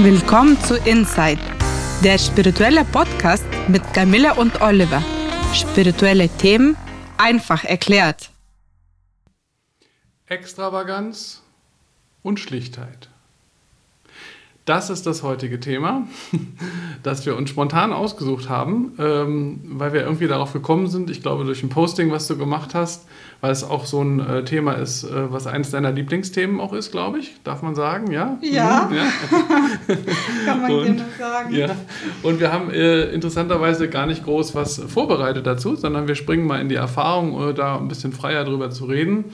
Willkommen 0.00 0.56
zu 0.60 0.76
Inside, 0.76 1.40
der 2.04 2.18
spirituelle 2.18 2.84
Podcast 2.84 3.44
mit 3.66 3.82
Camilla 3.92 4.34
und 4.34 4.60
Oliver. 4.60 5.02
Spirituelle 5.52 6.28
Themen 6.28 6.76
einfach 7.16 7.64
erklärt. 7.64 8.30
Extravaganz 10.26 11.42
und 12.22 12.38
Schlichtheit. 12.38 13.08
Das 14.68 14.90
ist 14.90 15.06
das 15.06 15.22
heutige 15.22 15.60
Thema, 15.60 16.06
das 17.02 17.24
wir 17.24 17.36
uns 17.36 17.48
spontan 17.48 17.90
ausgesucht 17.90 18.50
haben, 18.50 18.92
ähm, 18.98 19.60
weil 19.64 19.94
wir 19.94 20.02
irgendwie 20.02 20.26
darauf 20.26 20.52
gekommen 20.52 20.88
sind, 20.88 21.08
ich 21.08 21.22
glaube 21.22 21.44
durch 21.44 21.62
ein 21.62 21.70
Posting, 21.70 22.10
was 22.10 22.26
du 22.26 22.36
gemacht 22.36 22.74
hast, 22.74 23.06
weil 23.40 23.50
es 23.50 23.64
auch 23.64 23.86
so 23.86 24.02
ein 24.02 24.20
äh, 24.20 24.44
Thema 24.44 24.72
ist, 24.72 25.04
äh, 25.04 25.32
was 25.32 25.46
eines 25.46 25.70
deiner 25.70 25.90
Lieblingsthemen 25.90 26.60
auch 26.60 26.74
ist, 26.74 26.90
glaube 26.90 27.18
ich, 27.18 27.36
darf 27.44 27.62
man 27.62 27.74
sagen, 27.76 28.12
ja? 28.12 28.36
Ja, 28.42 28.90
mhm, 28.90 28.96
ja. 28.96 29.04
kann 30.44 30.60
man 30.60 30.70
und, 30.70 31.04
sagen. 31.18 31.54
Ja. 31.54 31.68
Und 32.22 32.38
wir 32.38 32.52
haben 32.52 32.70
äh, 32.70 33.04
interessanterweise 33.04 33.88
gar 33.88 34.04
nicht 34.04 34.24
groß 34.24 34.54
was 34.54 34.82
vorbereitet 34.86 35.46
dazu, 35.46 35.76
sondern 35.76 36.08
wir 36.08 36.14
springen 36.14 36.46
mal 36.46 36.60
in 36.60 36.68
die 36.68 36.74
Erfahrung, 36.74 37.54
da 37.54 37.78
ein 37.78 37.88
bisschen 37.88 38.12
freier 38.12 38.44
drüber 38.44 38.68
zu 38.68 38.84
reden. 38.84 39.24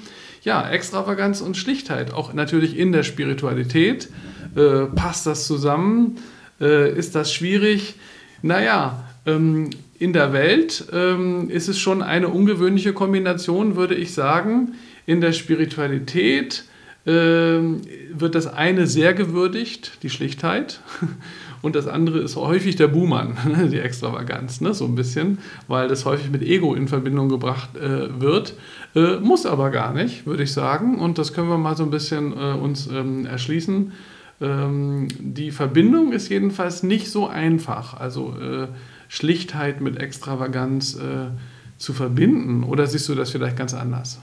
Ja, 0.42 0.70
Extravaganz 0.70 1.40
und 1.40 1.56
Schlichtheit, 1.56 2.14
auch 2.14 2.34
natürlich 2.34 2.78
in 2.78 2.92
der 2.92 3.02
Spiritualität. 3.02 4.10
Äh, 4.56 4.86
passt 4.94 5.26
das 5.26 5.46
zusammen? 5.46 6.18
Äh, 6.60 6.96
ist 6.96 7.14
das 7.14 7.32
schwierig? 7.32 7.94
Naja, 8.42 9.04
ähm, 9.26 9.70
in 9.98 10.12
der 10.12 10.32
Welt 10.32 10.86
ähm, 10.92 11.48
ist 11.50 11.68
es 11.68 11.78
schon 11.78 12.02
eine 12.02 12.28
ungewöhnliche 12.28 12.92
Kombination, 12.92 13.76
würde 13.76 13.94
ich 13.94 14.12
sagen. 14.12 14.74
In 15.06 15.20
der 15.20 15.32
Spiritualität 15.32 16.64
äh, 17.06 17.10
wird 17.10 18.34
das 18.34 18.46
eine 18.46 18.86
sehr 18.86 19.14
gewürdigt, 19.14 20.02
die 20.02 20.10
Schlichtheit. 20.10 20.80
Und 21.62 21.76
das 21.76 21.86
andere 21.86 22.18
ist 22.18 22.36
häufig 22.36 22.76
der 22.76 22.88
Buhmann, 22.88 23.38
die 23.72 23.78
Extravaganz, 23.78 24.60
ne, 24.60 24.74
so 24.74 24.84
ein 24.84 24.94
bisschen, 24.94 25.38
weil 25.66 25.88
das 25.88 26.04
häufig 26.04 26.30
mit 26.30 26.42
Ego 26.42 26.74
in 26.74 26.88
Verbindung 26.88 27.30
gebracht 27.30 27.74
äh, 27.76 28.20
wird. 28.20 28.52
Äh, 28.94 29.16
muss 29.20 29.46
aber 29.46 29.70
gar 29.70 29.94
nicht, 29.94 30.26
würde 30.26 30.42
ich 30.42 30.52
sagen. 30.52 30.98
Und 30.98 31.16
das 31.16 31.32
können 31.32 31.48
wir 31.48 31.56
mal 31.56 31.76
so 31.76 31.84
ein 31.84 31.90
bisschen 31.90 32.32
äh, 32.32 32.52
uns 32.52 32.86
ähm, 32.88 33.24
erschließen. 33.24 33.92
Ähm, 34.44 35.08
die 35.18 35.50
Verbindung 35.50 36.12
ist 36.12 36.28
jedenfalls 36.28 36.82
nicht 36.82 37.10
so 37.10 37.26
einfach. 37.26 37.98
Also 37.98 38.36
äh, 38.38 38.68
Schlichtheit 39.08 39.80
mit 39.80 39.98
Extravaganz 39.98 40.94
äh, 40.94 41.28
zu 41.78 41.92
verbinden. 41.92 42.64
Oder 42.64 42.86
siehst 42.86 43.08
du 43.08 43.14
das 43.14 43.30
vielleicht 43.30 43.56
ganz 43.56 43.72
anders? 43.74 44.20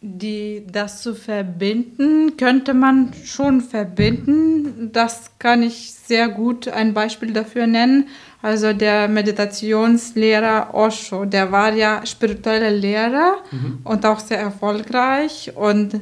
Die, 0.00 0.62
das 0.70 1.00
zu 1.00 1.14
verbinden, 1.14 2.36
könnte 2.36 2.74
man 2.74 3.12
schon 3.24 3.62
verbinden. 3.62 4.92
Das 4.92 5.30
kann 5.38 5.62
ich 5.62 5.94
sehr 5.94 6.28
gut 6.28 6.68
ein 6.68 6.92
Beispiel 6.92 7.32
dafür 7.32 7.66
nennen. 7.66 8.08
Also 8.42 8.74
der 8.74 9.08
Meditationslehrer 9.08 10.74
Osho, 10.74 11.24
der 11.24 11.50
war 11.50 11.72
ja 11.72 12.04
spiritueller 12.04 12.70
Lehrer 12.70 13.38
mhm. 13.50 13.78
und 13.84 14.04
auch 14.04 14.20
sehr 14.20 14.38
erfolgreich. 14.38 15.52
Und 15.54 16.00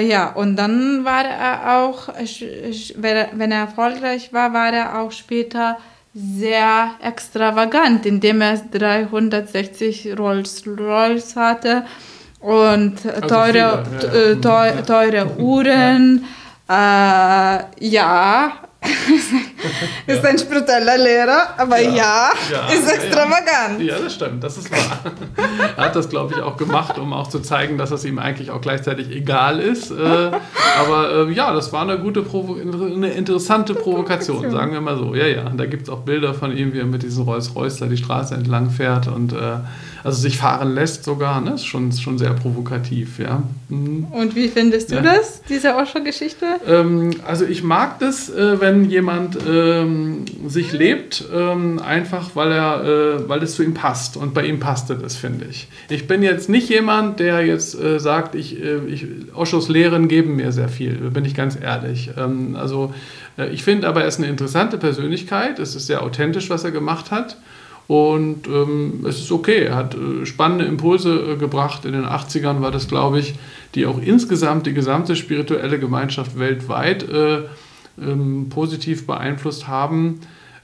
ja, 0.00 0.30
und 0.32 0.56
dann 0.56 1.04
war 1.04 1.24
er 1.24 1.78
auch, 1.78 2.08
wenn 2.08 3.52
er 3.52 3.60
erfolgreich 3.60 4.32
war, 4.32 4.52
war 4.52 4.72
er 4.72 5.00
auch 5.00 5.12
später 5.12 5.78
sehr 6.14 6.90
extravagant, 7.02 8.04
indem 8.06 8.40
er 8.42 8.58
360 8.58 10.18
Rolls 10.18 10.64
Royce 10.66 11.36
hatte 11.36 11.84
und 12.40 13.06
also 13.06 13.20
teure, 13.28 13.84
viele, 14.00 14.38
ja. 14.42 14.66
Äh, 14.66 14.82
teure 14.82 15.36
Uhren. 15.38 16.24
Ja. 16.68 17.56
Äh, 17.58 17.64
ja, 17.80 18.52
ist 20.06 20.24
ein 20.24 20.38
spiritueller 20.38 20.98
Lehrer, 20.98 21.54
aber 21.56 21.80
ja, 21.80 22.30
ja 22.50 22.68
ist 22.72 22.90
extravagant. 22.92 23.80
Ja, 23.80 23.98
das 23.98 24.14
stimmt, 24.14 24.42
das 24.42 24.58
ist 24.58 24.70
wahr. 24.70 24.98
er 25.76 25.84
hat 25.84 25.96
das, 25.96 26.08
glaube 26.08 26.34
ich, 26.34 26.42
auch 26.42 26.56
gemacht, 26.56 26.98
um 26.98 27.12
auch 27.12 27.28
zu 27.28 27.40
zeigen, 27.40 27.78
dass 27.78 27.90
es 27.90 28.04
ihm 28.04 28.18
eigentlich 28.18 28.50
auch 28.50 28.60
gleichzeitig 28.60 29.10
egal 29.10 29.60
ist. 29.60 29.90
Äh, 29.90 30.30
aber 30.80 31.28
äh, 31.28 31.32
ja, 31.32 31.52
das 31.54 31.72
war 31.72 31.82
eine 31.82 31.98
gute, 31.98 32.22
Provo 32.22 32.54
eine 32.54 33.10
interessante 33.10 33.74
Provokation, 33.74 34.50
sagen 34.50 34.72
wir 34.72 34.80
mal 34.80 34.96
so. 34.96 35.14
Ja, 35.14 35.26
ja, 35.26 35.44
da 35.48 35.66
gibt 35.66 35.84
es 35.84 35.88
auch 35.88 36.00
Bilder 36.00 36.34
von 36.34 36.56
ihm, 36.56 36.72
wie 36.72 36.78
er 36.78 36.86
mit 36.86 37.02
diesem 37.02 37.24
Rolls-Royce 37.24 37.78
da 37.78 37.86
die 37.86 37.96
Straße 37.96 38.34
entlang 38.34 38.70
fährt 38.70 39.06
und 39.06 39.32
äh, 39.32 39.58
also 40.04 40.20
sich 40.20 40.38
fahren 40.38 40.74
lässt 40.74 41.04
sogar, 41.04 41.40
ne? 41.40 41.54
Ist 41.54 41.66
schon, 41.66 41.92
schon 41.92 42.18
sehr 42.18 42.32
provokativ, 42.32 43.18
ja. 43.18 43.42
Mhm. 43.68 44.06
Und 44.10 44.34
wie 44.34 44.48
findest 44.48 44.90
du 44.90 44.96
ja. 44.96 45.02
das, 45.02 45.42
diese 45.48 45.76
Osho-Geschichte? 45.76 46.46
Ähm, 46.66 47.10
also 47.26 47.44
ich 47.44 47.62
mag 47.62 47.98
das, 48.00 48.28
äh, 48.28 48.60
wenn 48.60 48.90
jemand 48.90 49.38
ähm, 49.48 50.24
sich 50.46 50.72
lebt, 50.72 51.24
ähm, 51.32 51.78
einfach 51.78 52.34
weil 52.34 52.52
er, 52.52 52.84
äh, 52.84 53.28
weil 53.28 53.42
es 53.42 53.54
zu 53.54 53.62
ihm 53.62 53.74
passt. 53.74 54.16
Und 54.16 54.34
bei 54.34 54.44
ihm 54.44 54.58
passte 54.60 54.96
das, 54.96 55.16
finde 55.16 55.46
ich. 55.48 55.68
Ich 55.88 56.06
bin 56.06 56.22
jetzt 56.22 56.48
nicht 56.48 56.68
jemand, 56.68 57.20
der 57.20 57.44
jetzt 57.46 57.78
äh, 57.80 58.00
sagt, 58.00 58.34
ich, 58.34 58.60
äh, 58.62 58.78
ich, 58.88 59.06
Oshos 59.34 59.68
Lehren 59.68 60.08
geben 60.08 60.36
mir 60.36 60.52
sehr 60.52 60.68
viel, 60.68 60.94
bin 61.10 61.24
ich 61.24 61.34
ganz 61.34 61.56
ehrlich. 61.60 62.10
Ähm, 62.18 62.56
also 62.56 62.92
äh, 63.38 63.50
ich 63.50 63.62
finde 63.62 63.88
aber, 63.88 64.02
er 64.02 64.08
ist 64.08 64.18
eine 64.18 64.28
interessante 64.28 64.78
Persönlichkeit, 64.78 65.58
es 65.58 65.76
ist 65.76 65.86
sehr 65.86 66.02
authentisch, 66.02 66.50
was 66.50 66.64
er 66.64 66.70
gemacht 66.70 67.10
hat. 67.10 67.36
Und 67.88 68.46
ähm, 68.46 69.04
es 69.06 69.18
ist 69.18 69.32
okay. 69.32 69.64
Er 69.64 69.76
hat 69.76 69.94
äh, 69.94 70.24
spannende 70.24 70.64
Impulse 70.64 71.32
äh, 71.32 71.36
gebracht. 71.36 71.84
In 71.84 71.92
den 71.92 72.06
80ern 72.06 72.60
war 72.60 72.70
das, 72.70 72.88
glaube 72.88 73.18
ich, 73.18 73.34
die 73.74 73.86
auch 73.86 74.00
insgesamt 74.00 74.66
die 74.66 74.74
gesamte 74.74 75.16
spirituelle 75.16 75.78
Gemeinschaft 75.78 76.38
weltweit 76.38 77.08
äh, 77.08 77.42
ähm, 78.00 78.48
positiv 78.48 79.06
beeinflusst 79.06 79.68
haben. 79.68 80.20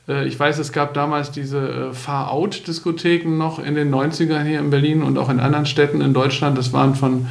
Äh, 0.09 0.27
ich 0.27 0.39
weiß, 0.39 0.59
es 0.59 0.73
gab 0.73 0.95
damals 0.95 1.31
diese 1.31 1.59
äh, 1.59 1.93
Far-Out-Diskotheken 1.93 3.37
noch 3.37 3.59
in 3.59 3.75
den 3.75 3.95
90ern 3.95 4.45
hier 4.45 4.61
in 4.61 4.71
Berlin 4.71 5.03
und 5.03 5.19
auch 5.19 5.29
in 5.29 5.41
anderen 5.41 5.67
Städten 5.67 6.01
in 6.01 6.15
Deutschland. 6.15 6.57
Das 6.57 6.73
waren 6.73 6.95
von 6.95 7.27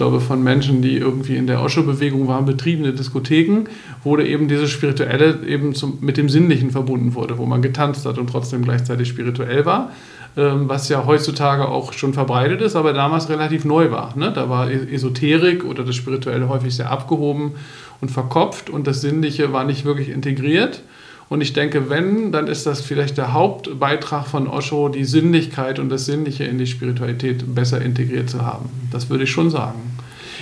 glaube, 0.00 0.22
von 0.22 0.42
Menschen, 0.42 0.80
die 0.80 0.96
irgendwie 0.96 1.36
in 1.36 1.46
der 1.46 1.60
Osho-Bewegung 1.60 2.26
waren, 2.26 2.46
betriebene 2.46 2.94
Diskotheken, 2.94 3.64
wo 4.02 4.16
eben 4.16 4.48
dieses 4.48 4.70
Spirituelle 4.70 5.40
eben 5.46 5.74
zum, 5.74 5.98
mit 6.00 6.16
dem 6.16 6.30
Sinnlichen 6.30 6.70
verbunden 6.70 7.14
wurde, 7.14 7.36
wo 7.36 7.44
man 7.44 7.60
getanzt 7.60 8.06
hat 8.06 8.16
und 8.16 8.30
trotzdem 8.30 8.64
gleichzeitig 8.64 9.08
spirituell 9.08 9.66
war, 9.66 9.92
ähm, 10.38 10.70
was 10.70 10.88
ja 10.88 11.04
heutzutage 11.04 11.68
auch 11.68 11.92
schon 11.92 12.14
verbreitet 12.14 12.62
ist, 12.62 12.76
aber 12.76 12.94
damals 12.94 13.28
relativ 13.28 13.66
neu 13.66 13.90
war. 13.90 14.16
Ne? 14.16 14.32
Da 14.32 14.48
war 14.48 14.70
e-, 14.70 14.94
Esoterik 14.94 15.66
oder 15.66 15.84
das 15.84 15.96
Spirituelle 15.96 16.48
häufig 16.48 16.74
sehr 16.74 16.90
abgehoben 16.90 17.52
und 18.00 18.10
verkopft 18.10 18.70
und 18.70 18.86
das 18.86 19.02
Sinnliche 19.02 19.52
war 19.52 19.64
nicht 19.64 19.84
wirklich 19.84 20.08
integriert. 20.08 20.82
Und 21.30 21.42
ich 21.42 21.52
denke, 21.52 21.88
wenn, 21.88 22.32
dann 22.32 22.48
ist 22.48 22.66
das 22.66 22.80
vielleicht 22.80 23.16
der 23.16 23.32
Hauptbeitrag 23.32 24.26
von 24.26 24.48
Osho, 24.48 24.88
die 24.88 25.04
Sinnlichkeit 25.04 25.78
und 25.78 25.88
das 25.88 26.04
Sinnliche 26.04 26.42
in 26.42 26.58
die 26.58 26.66
Spiritualität 26.66 27.54
besser 27.54 27.80
integriert 27.80 28.28
zu 28.28 28.44
haben. 28.44 28.68
Das 28.90 29.10
würde 29.10 29.24
ich 29.24 29.30
schon 29.30 29.48
sagen. 29.48 29.78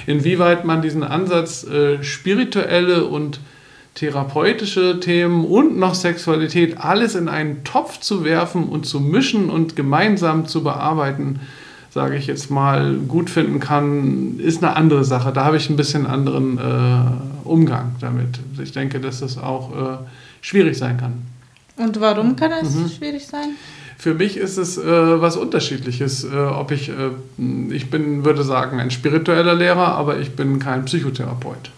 Inwieweit 0.06 0.64
man 0.64 0.80
diesen 0.80 1.04
Ansatz 1.04 1.62
äh, 1.64 2.02
spirituelle 2.02 3.04
und 3.04 3.38
therapeutische 3.96 4.98
Themen 4.98 5.44
und 5.44 5.78
noch 5.78 5.94
Sexualität 5.94 6.78
alles 6.78 7.14
in 7.14 7.28
einen 7.28 7.64
Topf 7.64 8.00
zu 8.00 8.24
werfen 8.24 8.64
und 8.64 8.86
zu 8.86 8.98
mischen 8.98 9.50
und 9.50 9.76
gemeinsam 9.76 10.46
zu 10.46 10.62
bearbeiten, 10.62 11.40
sage 11.90 12.16
ich 12.16 12.26
jetzt 12.26 12.50
mal, 12.50 12.94
gut 13.08 13.28
finden 13.28 13.60
kann, 13.60 14.38
ist 14.38 14.64
eine 14.64 14.74
andere 14.74 15.04
Sache. 15.04 15.32
Da 15.34 15.44
habe 15.44 15.58
ich 15.58 15.68
ein 15.68 15.76
bisschen 15.76 16.06
anderen 16.06 16.56
äh, 16.56 17.46
Umgang 17.46 17.96
damit. 18.00 18.38
Ich 18.62 18.72
denke, 18.72 19.00
dass 19.00 19.20
das 19.20 19.36
auch 19.36 19.76
äh, 19.76 19.98
schwierig 20.40 20.76
sein 20.78 20.96
kann. 20.96 21.14
Und 21.76 22.00
warum 22.00 22.36
kann 22.36 22.52
es 22.52 22.74
mhm. 22.74 22.88
schwierig 22.88 23.26
sein? 23.26 23.50
Für 23.98 24.14
mich 24.14 24.36
ist 24.36 24.58
es 24.58 24.78
äh, 24.78 24.82
was 25.20 25.36
Unterschiedliches. 25.36 26.24
Äh, 26.24 26.36
ob 26.36 26.70
ich, 26.70 26.88
äh, 26.88 27.10
ich 27.70 27.90
bin, 27.90 28.24
würde 28.24 28.44
sagen, 28.44 28.78
ein 28.78 28.90
spiritueller 28.90 29.54
Lehrer, 29.54 29.88
aber 29.88 30.18
ich 30.18 30.32
bin 30.32 30.60
kein 30.60 30.84
Psychotherapeut. 30.84 31.70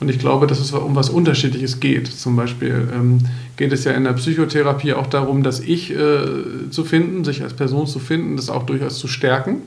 Und 0.00 0.10
ich 0.10 0.18
glaube, 0.18 0.46
dass 0.46 0.58
es 0.58 0.72
um 0.72 0.96
was 0.96 1.10
Unterschiedliches 1.10 1.78
geht. 1.78 2.08
Zum 2.08 2.34
Beispiel 2.34 2.88
ähm, 2.92 3.20
geht 3.56 3.72
es 3.72 3.84
ja 3.84 3.92
in 3.92 4.04
der 4.04 4.14
Psychotherapie 4.14 4.94
auch 4.94 5.06
darum, 5.06 5.44
das 5.44 5.60
Ich 5.60 5.92
äh, 5.92 6.68
zu 6.70 6.84
finden, 6.84 7.24
sich 7.24 7.42
als 7.42 7.54
Person 7.54 7.86
zu 7.86 8.00
finden, 8.00 8.36
das 8.36 8.50
auch 8.50 8.64
durchaus 8.64 8.98
zu 8.98 9.06
stärken. 9.06 9.62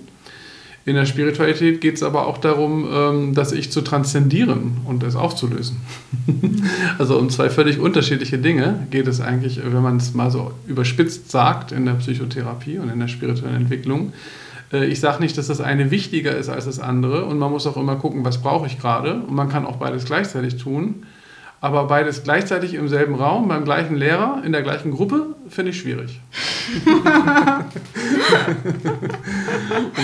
In 0.88 0.96
der 0.96 1.06
Spiritualität 1.06 1.82
geht 1.82 1.96
es 1.96 2.02
aber 2.02 2.28
auch 2.28 2.38
darum, 2.38 2.88
ähm, 2.90 3.34
das 3.34 3.52
Ich 3.52 3.74
zu 3.74 3.82
transzendieren 3.82 4.78
und 4.86 5.04
es 5.04 5.18
aufzulösen. 5.18 5.82
also 6.98 7.20
um 7.20 7.30
zwei 7.30 7.50
völlig 7.50 7.78
unterschiedliche 7.78 8.38
Dinge 8.38 8.88
geht 8.90 9.06
es 9.08 9.20
eigentlich, 9.20 9.60
wenn 9.62 9.82
man 9.82 9.98
es 9.98 10.14
mal 10.14 10.32
so 10.32 10.54
überspitzt 10.66 11.30
sagt, 11.30 11.74
in 11.74 11.86
der 11.86 11.96
Psychotherapie 11.96 12.78
und 12.78 12.88
in 12.88 13.02
der 13.02 13.10
spirituellen 13.10 13.58
Entwicklung. 13.58 14.14
Äh, 14.72 14.86
ich 14.86 15.02
sage 15.02 15.22
nicht, 15.22 15.38
dass 15.38 15.48
das 15.48 15.60
eine 15.60 15.92
wichtiger 15.92 16.38
ist 16.38 16.48
als 16.48 16.64
das 16.64 16.80
andere 16.80 17.26
und 17.26 17.38
man 17.38 17.52
muss 17.52 17.68
auch 17.68 17.76
immer 17.76 17.98
gucken, 17.98 18.24
was 18.24 18.42
brauche 18.42 18.68
ich 18.68 18.80
gerade 18.80 19.16
und 19.16 19.36
man 19.36 19.50
kann 19.50 19.66
auch 19.66 19.76
beides 19.76 20.06
gleichzeitig 20.06 20.56
tun. 20.56 21.04
Aber 21.60 21.86
beides 21.86 22.24
gleichzeitig 22.24 22.76
im 22.76 22.88
selben 22.88 23.16
Raum, 23.16 23.48
beim 23.48 23.64
gleichen 23.64 23.96
Lehrer, 23.96 24.44
in 24.46 24.52
der 24.52 24.62
gleichen 24.62 24.92
Gruppe, 24.92 25.36
finde 25.50 25.72
ich 25.72 25.80
schwierig. 25.80 26.22
und 26.86 27.04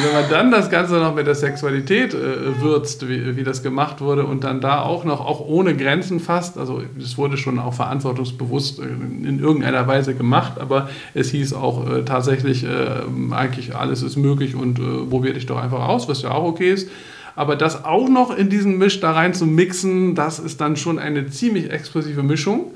wenn 0.04 0.14
man 0.14 0.30
dann 0.32 0.50
das 0.50 0.72
Ganze 0.72 0.96
noch 0.96 1.14
mit 1.14 1.28
der 1.28 1.36
Sexualität 1.36 2.16
äh, 2.16 2.60
würzt, 2.60 3.08
wie, 3.08 3.36
wie 3.36 3.44
das 3.44 3.62
gemacht 3.62 4.02
wurde, 4.02 4.26
und 4.26 4.44
dann 4.44 4.62
da 4.62 4.82
auch 4.82 5.04
noch, 5.04 5.22
auch 5.22 5.42
ohne 5.42 5.78
Grenzen 5.78 6.20
fast, 6.20 6.58
also 6.58 6.82
es 6.98 7.20
wurde 7.20 7.38
schon 7.38 7.60
auch 7.60 7.76
verantwortungsbewusst 7.76 8.80
äh, 8.80 8.86
in 8.86 9.40
irgendeiner 9.40 9.86
Weise 9.86 10.16
gemacht, 10.16 10.54
aber 10.60 10.90
es 11.14 11.30
hieß 11.30 11.54
auch 11.54 11.88
äh, 11.88 12.04
tatsächlich, 12.04 12.64
äh, 12.64 13.04
eigentlich 13.30 13.76
alles 13.76 14.02
ist 14.02 14.18
möglich 14.18 14.56
und 14.56 14.80
äh, 14.80 15.06
probier 15.08 15.36
dich 15.36 15.46
doch 15.46 15.62
einfach 15.62 15.88
aus, 15.88 16.10
was 16.10 16.24
ja 16.24 16.32
auch 16.32 16.46
okay 16.46 16.72
ist. 16.72 16.90
Aber 17.36 17.56
das 17.56 17.84
auch 17.84 18.10
noch 18.10 18.36
in 18.36 18.50
diesen 18.50 18.78
Misch 18.78 19.00
da 19.00 19.12
rein 19.12 19.34
zu 19.34 19.46
mixen, 19.46 20.16
das 20.16 20.40
ist 20.40 20.62
dann 20.62 20.76
schon 20.76 21.00
eine 21.00 21.30
ziemlich 21.30 21.72
explosive 21.72 22.24
Mischung. 22.24 22.72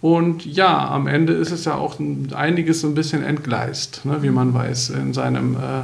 Und 0.00 0.46
ja, 0.46 0.88
am 0.88 1.06
Ende 1.06 1.32
ist 1.32 1.50
es 1.50 1.64
ja 1.64 1.74
auch 1.74 1.96
einiges 2.34 2.80
so 2.80 2.86
ein 2.86 2.94
bisschen 2.94 3.24
entgleist, 3.24 4.04
ne, 4.04 4.22
wie 4.22 4.30
man 4.30 4.54
weiß, 4.54 4.90
in 4.90 5.12
seinem. 5.12 5.56
Äh, 5.56 5.80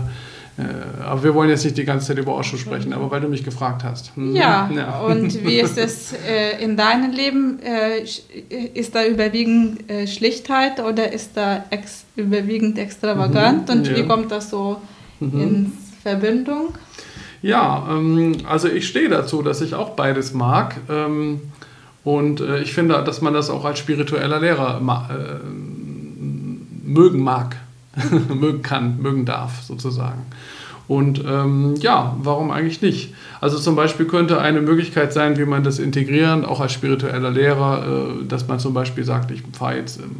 äh, 0.57 1.03
aber 1.05 1.25
wir 1.25 1.35
wollen 1.35 1.51
jetzt 1.51 1.65
nicht 1.65 1.77
die 1.77 1.85
ganze 1.85 2.07
Zeit 2.07 2.19
über 2.19 2.37
Osho 2.37 2.57
sprechen, 2.57 2.93
aber 2.93 3.11
weil 3.11 3.21
du 3.21 3.29
mich 3.29 3.43
gefragt 3.43 3.83
hast. 3.83 4.15
Hm. 4.15 4.37
Ja, 4.37 4.71
ja. 4.73 5.01
und 5.07 5.45
wie 5.45 5.59
ist 5.59 5.77
es 5.77 6.13
äh, 6.13 6.63
in 6.63 6.77
deinem 6.77 7.11
Leben? 7.11 7.59
Äh, 7.61 8.05
ist 8.73 8.95
da 8.95 9.05
überwiegend 9.05 9.91
äh, 9.91 10.07
Schlichtheit 10.07 10.79
oder 10.79 11.13
ist 11.13 11.33
da 11.35 11.65
ex 11.71 12.05
überwiegend 12.15 12.79
extravagant? 12.79 13.69
Mhm, 13.69 13.75
und 13.75 13.87
ja. 13.89 13.97
wie 13.97 14.07
kommt 14.07 14.31
das 14.31 14.51
so 14.51 14.81
mhm. 15.19 15.41
in 15.41 15.73
Verbindung? 16.05 16.75
Ja, 17.45 17.87
ähm, 17.91 18.39
also 18.49 18.69
ich 18.69 18.89
stehe 18.89 19.11
dazu, 19.11 19.43
dass 19.43 19.61
ich 19.61 19.75
auch 19.75 19.91
beides 19.91 20.33
mag. 20.33 20.77
Ähm, 20.89 21.43
und 22.03 22.41
äh, 22.41 22.61
ich 22.61 22.73
finde, 22.73 23.03
dass 23.05 23.21
man 23.21 23.35
das 23.35 23.51
auch 23.51 23.67
als 23.67 23.79
spiritueller 23.79 24.41
Lehrer 24.41 24.81
äh, 25.11 25.45
mögen 26.87 27.23
mag, 27.23 27.57
mögen 28.35 28.63
kann, 28.63 28.99
mögen 29.03 29.27
darf 29.27 29.61
sozusagen. 29.61 30.23
Und 30.89 31.23
ähm, 31.29 31.75
ja, 31.81 32.17
warum 32.23 32.51
eigentlich 32.51 32.81
nicht? 32.81 33.13
Also 33.43 33.59
zum 33.59 33.77
Beispiel 33.77 34.07
könnte 34.07 34.41
eine 34.41 34.63
Möglichkeit 34.63 35.13
sein, 35.13 35.37
wie 35.37 35.45
man 35.45 35.65
das 35.65 35.79
integrieren, 35.79 36.47
auch 36.47 36.61
als 36.61 36.73
spiritueller 36.73 37.31
Lehrer, 37.31 37.85
äh, 37.87 38.25
dass 38.27 38.49
man 38.49 38.59
zum 38.59 38.73
Beispiel 38.73 39.05
sagt, 39.05 39.31
ich 39.31 39.43
fahre 39.53 39.77
jetzt 39.77 40.01
ähm, 40.01 40.17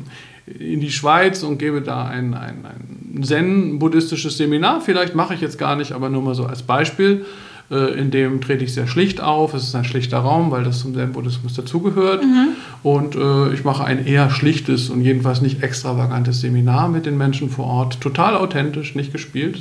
in 0.47 0.81
die 0.81 0.91
Schweiz 0.91 1.43
und 1.43 1.59
gebe 1.59 1.81
da 1.81 2.05
ein, 2.05 2.35
ein, 2.35 2.65
ein 2.65 3.23
Zen-buddhistisches 3.23 4.37
Seminar. 4.37 4.81
Vielleicht 4.81 5.15
mache 5.15 5.35
ich 5.35 5.41
jetzt 5.41 5.59
gar 5.59 5.77
nicht, 5.77 5.93
aber 5.93 6.11
nur 6.11 6.23
mal 6.23 6.35
so 6.35 6.45
als 6.45 6.63
Beispiel. 6.63 7.25
Äh, 7.71 7.99
in 7.99 8.11
dem 8.11 8.41
trete 8.41 8.65
ich 8.65 8.75
sehr 8.75 8.87
schlicht 8.87 9.21
auf. 9.21 9.55
Es 9.55 9.65
ist 9.65 9.75
ein 9.75 9.85
schlichter 9.85 10.19
Raum, 10.19 10.51
weil 10.51 10.65
das 10.65 10.81
zum 10.81 10.95
Zen-Buddhismus 10.95 11.55
dazugehört. 11.55 12.23
Mhm. 12.23 12.49
Und 12.83 13.17
äh, 13.17 13.55
ich 13.55 13.65
mache 13.65 13.85
ein 13.85 14.07
eher 14.07 14.31
schlichtes 14.31 14.91
und 14.91 15.01
jedenfalls 15.01 15.41
nicht 15.41 15.63
extravagantes 15.63 16.41
Seminar 16.41 16.89
mit 16.89 17.07
den 17.07 17.17
Menschen 17.17 17.49
vor 17.49 17.67
Ort. 17.67 18.01
Total 18.01 18.37
authentisch, 18.37 18.95
nicht 18.95 19.13
gespielt. 19.13 19.59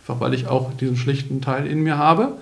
Einfach 0.00 0.20
weil 0.20 0.32
ich 0.32 0.46
auch 0.46 0.72
diesen 0.74 0.96
schlichten 0.96 1.42
Teil 1.42 1.66
in 1.66 1.82
mir 1.82 1.98
habe. 1.98 2.32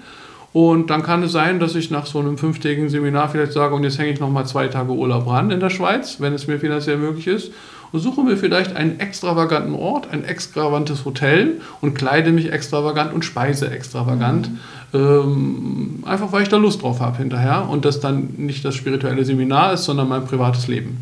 Und 0.52 0.90
dann 0.90 1.02
kann 1.02 1.22
es 1.22 1.32
sein, 1.32 1.60
dass 1.60 1.74
ich 1.74 1.90
nach 1.90 2.04
so 2.04 2.18
einem 2.18 2.36
fünftägigen 2.36 2.90
Seminar 2.90 3.30
vielleicht 3.30 3.52
sage, 3.52 3.74
und 3.74 3.84
jetzt 3.84 3.98
hänge 3.98 4.12
ich 4.12 4.20
nochmal 4.20 4.46
zwei 4.46 4.68
Tage 4.68 4.92
Urlaub 4.92 5.26
ran 5.26 5.50
in 5.50 5.60
der 5.60 5.70
Schweiz, 5.70 6.16
wenn 6.20 6.34
es 6.34 6.46
mir 6.46 6.58
finanziell 6.58 6.98
möglich 6.98 7.26
ist, 7.26 7.52
und 7.92 8.00
suche 8.00 8.22
mir 8.22 8.36
vielleicht 8.36 8.74
einen 8.74 9.00
extravaganten 9.00 9.74
Ort, 9.74 10.10
ein 10.10 10.24
extravagantes 10.24 11.04
Hotel 11.04 11.60
und 11.80 11.94
kleide 11.94 12.32
mich 12.32 12.50
extravagant 12.50 13.12
und 13.12 13.24
speise 13.24 13.70
extravagant. 13.70 14.50
Mhm. 14.50 14.58
Ähm, 14.94 16.04
einfach 16.04 16.32
weil 16.32 16.42
ich 16.42 16.48
da 16.48 16.56
Lust 16.56 16.82
drauf 16.82 17.00
habe 17.00 17.18
hinterher 17.18 17.68
und 17.68 17.84
das 17.84 18.00
dann 18.00 18.34
nicht 18.36 18.64
das 18.64 18.74
spirituelle 18.74 19.24
Seminar 19.24 19.74
ist, 19.74 19.84
sondern 19.84 20.08
mein 20.08 20.24
privates 20.24 20.68
Leben. 20.68 20.98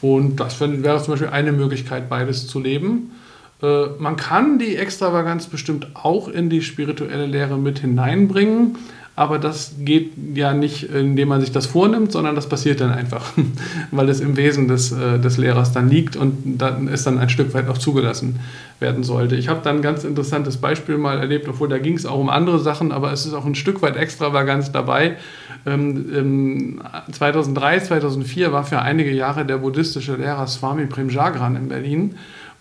Und 0.00 0.40
das 0.40 0.60
wäre 0.60 1.02
zum 1.02 1.12
Beispiel 1.12 1.28
eine 1.28 1.52
Möglichkeit, 1.52 2.08
beides 2.08 2.46
zu 2.46 2.58
leben. 2.58 3.12
Äh, 3.62 3.86
man 3.98 4.16
kann 4.16 4.58
die 4.58 4.76
Extravaganz 4.76 5.46
bestimmt 5.46 5.88
auch 5.94 6.28
in 6.28 6.50
die 6.50 6.62
spirituelle 6.62 7.26
Lehre 7.26 7.58
mit 7.58 7.78
hineinbringen, 7.78 8.76
aber 9.14 9.38
das 9.38 9.74
geht 9.78 10.12
ja 10.34 10.54
nicht, 10.54 10.84
indem 10.84 11.28
man 11.28 11.42
sich 11.42 11.52
das 11.52 11.66
vornimmt, 11.66 12.12
sondern 12.12 12.34
das 12.34 12.48
passiert 12.48 12.80
dann 12.80 12.90
einfach, 12.90 13.32
weil 13.90 14.08
es 14.08 14.20
im 14.20 14.38
Wesen 14.38 14.68
des, 14.68 14.90
äh, 14.90 15.18
des 15.18 15.36
Lehrers 15.36 15.72
dann 15.72 15.90
liegt 15.90 16.16
und 16.16 16.58
dann 16.58 16.88
es 16.88 17.04
dann 17.04 17.18
ein 17.18 17.28
Stück 17.28 17.52
weit 17.52 17.68
auch 17.68 17.78
zugelassen 17.78 18.40
werden 18.80 19.04
sollte. 19.04 19.36
Ich 19.36 19.48
habe 19.48 19.60
dann 19.62 19.76
ein 19.76 19.82
ganz 19.82 20.04
interessantes 20.04 20.56
Beispiel 20.56 20.96
mal 20.96 21.18
erlebt, 21.18 21.46
obwohl 21.46 21.68
da 21.68 21.78
ging 21.78 21.94
es 21.94 22.06
auch 22.06 22.18
um 22.18 22.30
andere 22.30 22.58
Sachen, 22.58 22.90
aber 22.90 23.12
es 23.12 23.26
ist 23.26 23.34
auch 23.34 23.44
ein 23.44 23.54
Stück 23.54 23.82
weit 23.82 23.96
Extravaganz 23.96 24.72
dabei. 24.72 25.16
2003, 25.64 27.76
ähm, 27.76 27.84
2004 27.84 28.46
ähm, 28.46 28.52
war 28.52 28.64
für 28.64 28.80
einige 28.80 29.12
Jahre 29.12 29.44
der 29.44 29.58
buddhistische 29.58 30.16
Lehrer 30.16 30.48
Swami 30.48 30.86
Premjagran 30.86 31.54
in 31.54 31.68
Berlin 31.68 32.14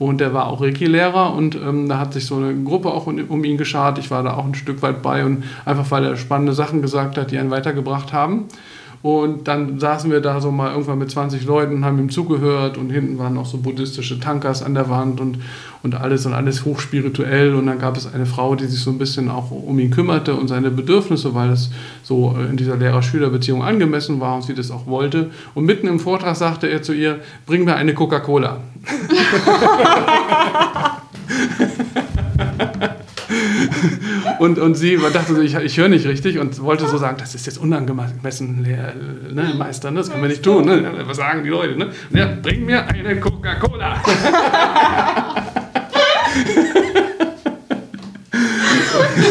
und 0.07 0.19
der 0.19 0.33
war 0.33 0.47
auch 0.47 0.61
Reiki-Lehrer 0.61 1.33
und 1.35 1.53
ähm, 1.55 1.87
da 1.87 1.99
hat 1.99 2.13
sich 2.13 2.25
so 2.25 2.37
eine 2.37 2.55
Gruppe 2.63 2.89
auch 2.89 3.05
um, 3.05 3.23
um 3.29 3.43
ihn 3.43 3.57
geschart. 3.57 3.99
Ich 3.99 4.09
war 4.09 4.23
da 4.23 4.33
auch 4.33 4.45
ein 4.45 4.55
Stück 4.55 4.81
weit 4.81 5.03
bei 5.03 5.23
und 5.23 5.43
einfach 5.63 5.91
weil 5.91 6.03
er 6.03 6.17
spannende 6.17 6.53
Sachen 6.53 6.81
gesagt 6.81 7.19
hat, 7.19 7.29
die 7.29 7.37
einen 7.37 7.51
weitergebracht 7.51 8.11
haben. 8.11 8.45
Und 9.01 9.47
dann 9.47 9.79
saßen 9.79 10.11
wir 10.11 10.21
da 10.21 10.41
so 10.41 10.51
mal 10.51 10.71
irgendwann 10.71 10.99
mit 10.99 11.09
20 11.09 11.43
Leuten, 11.45 11.83
haben 11.83 11.99
ihm 11.99 12.09
zugehört 12.09 12.77
und 12.77 12.91
hinten 12.91 13.17
waren 13.17 13.33
noch 13.33 13.47
so 13.47 13.57
buddhistische 13.57 14.19
Tankas 14.19 14.61
an 14.61 14.75
der 14.75 14.89
Wand 14.89 15.19
und, 15.19 15.39
und 15.81 15.95
alles 15.95 16.25
und 16.25 16.33
alles 16.33 16.65
hochspirituell. 16.65 17.55
Und 17.55 17.65
dann 17.65 17.79
gab 17.79 17.97
es 17.97 18.13
eine 18.13 18.27
Frau, 18.27 18.55
die 18.55 18.65
sich 18.65 18.79
so 18.79 18.91
ein 18.91 18.99
bisschen 18.99 19.29
auch 19.29 19.49
um 19.49 19.79
ihn 19.79 19.89
kümmerte 19.89 20.35
und 20.35 20.47
seine 20.47 20.69
Bedürfnisse, 20.69 21.33
weil 21.33 21.49
es 21.49 21.71
so 22.03 22.35
in 22.49 22.57
dieser 22.57 22.77
Lehrer-Schüler-Beziehung 22.77 23.63
angemessen 23.63 24.19
war 24.19 24.35
und 24.35 24.43
sie 24.43 24.53
das 24.53 24.69
auch 24.69 24.85
wollte. 24.85 25.31
Und 25.55 25.65
mitten 25.65 25.87
im 25.87 25.99
Vortrag 25.99 26.35
sagte 26.35 26.67
er 26.67 26.83
zu 26.83 26.93
ihr, 26.93 27.19
bring 27.45 27.65
mir 27.65 27.75
eine 27.75 27.93
Coca-Cola. 27.93 28.59
und, 34.39 34.59
und 34.59 34.75
sie 34.75 34.97
dachte 35.13 35.35
so, 35.35 35.41
ich, 35.41 35.55
ich 35.55 35.77
höre 35.77 35.89
nicht 35.89 36.05
richtig 36.05 36.39
und 36.39 36.61
wollte 36.61 36.87
so 36.87 36.97
sagen, 36.97 37.17
das 37.19 37.35
ist 37.35 37.45
jetzt 37.45 37.57
unangemessen, 37.57 38.61
ne, 38.61 39.53
Meister, 39.57 39.91
das 39.91 40.09
können 40.09 40.23
wir 40.23 40.29
nicht 40.29 40.43
tun. 40.43 40.65
Ne? 40.65 41.03
Was 41.05 41.17
sagen 41.17 41.43
die 41.43 41.49
Leute? 41.49 41.77
Ne? 41.77 41.89
Ja, 42.11 42.29
bring 42.41 42.65
mir 42.65 42.87
eine 42.87 43.19
Coca-Cola. 43.19 44.01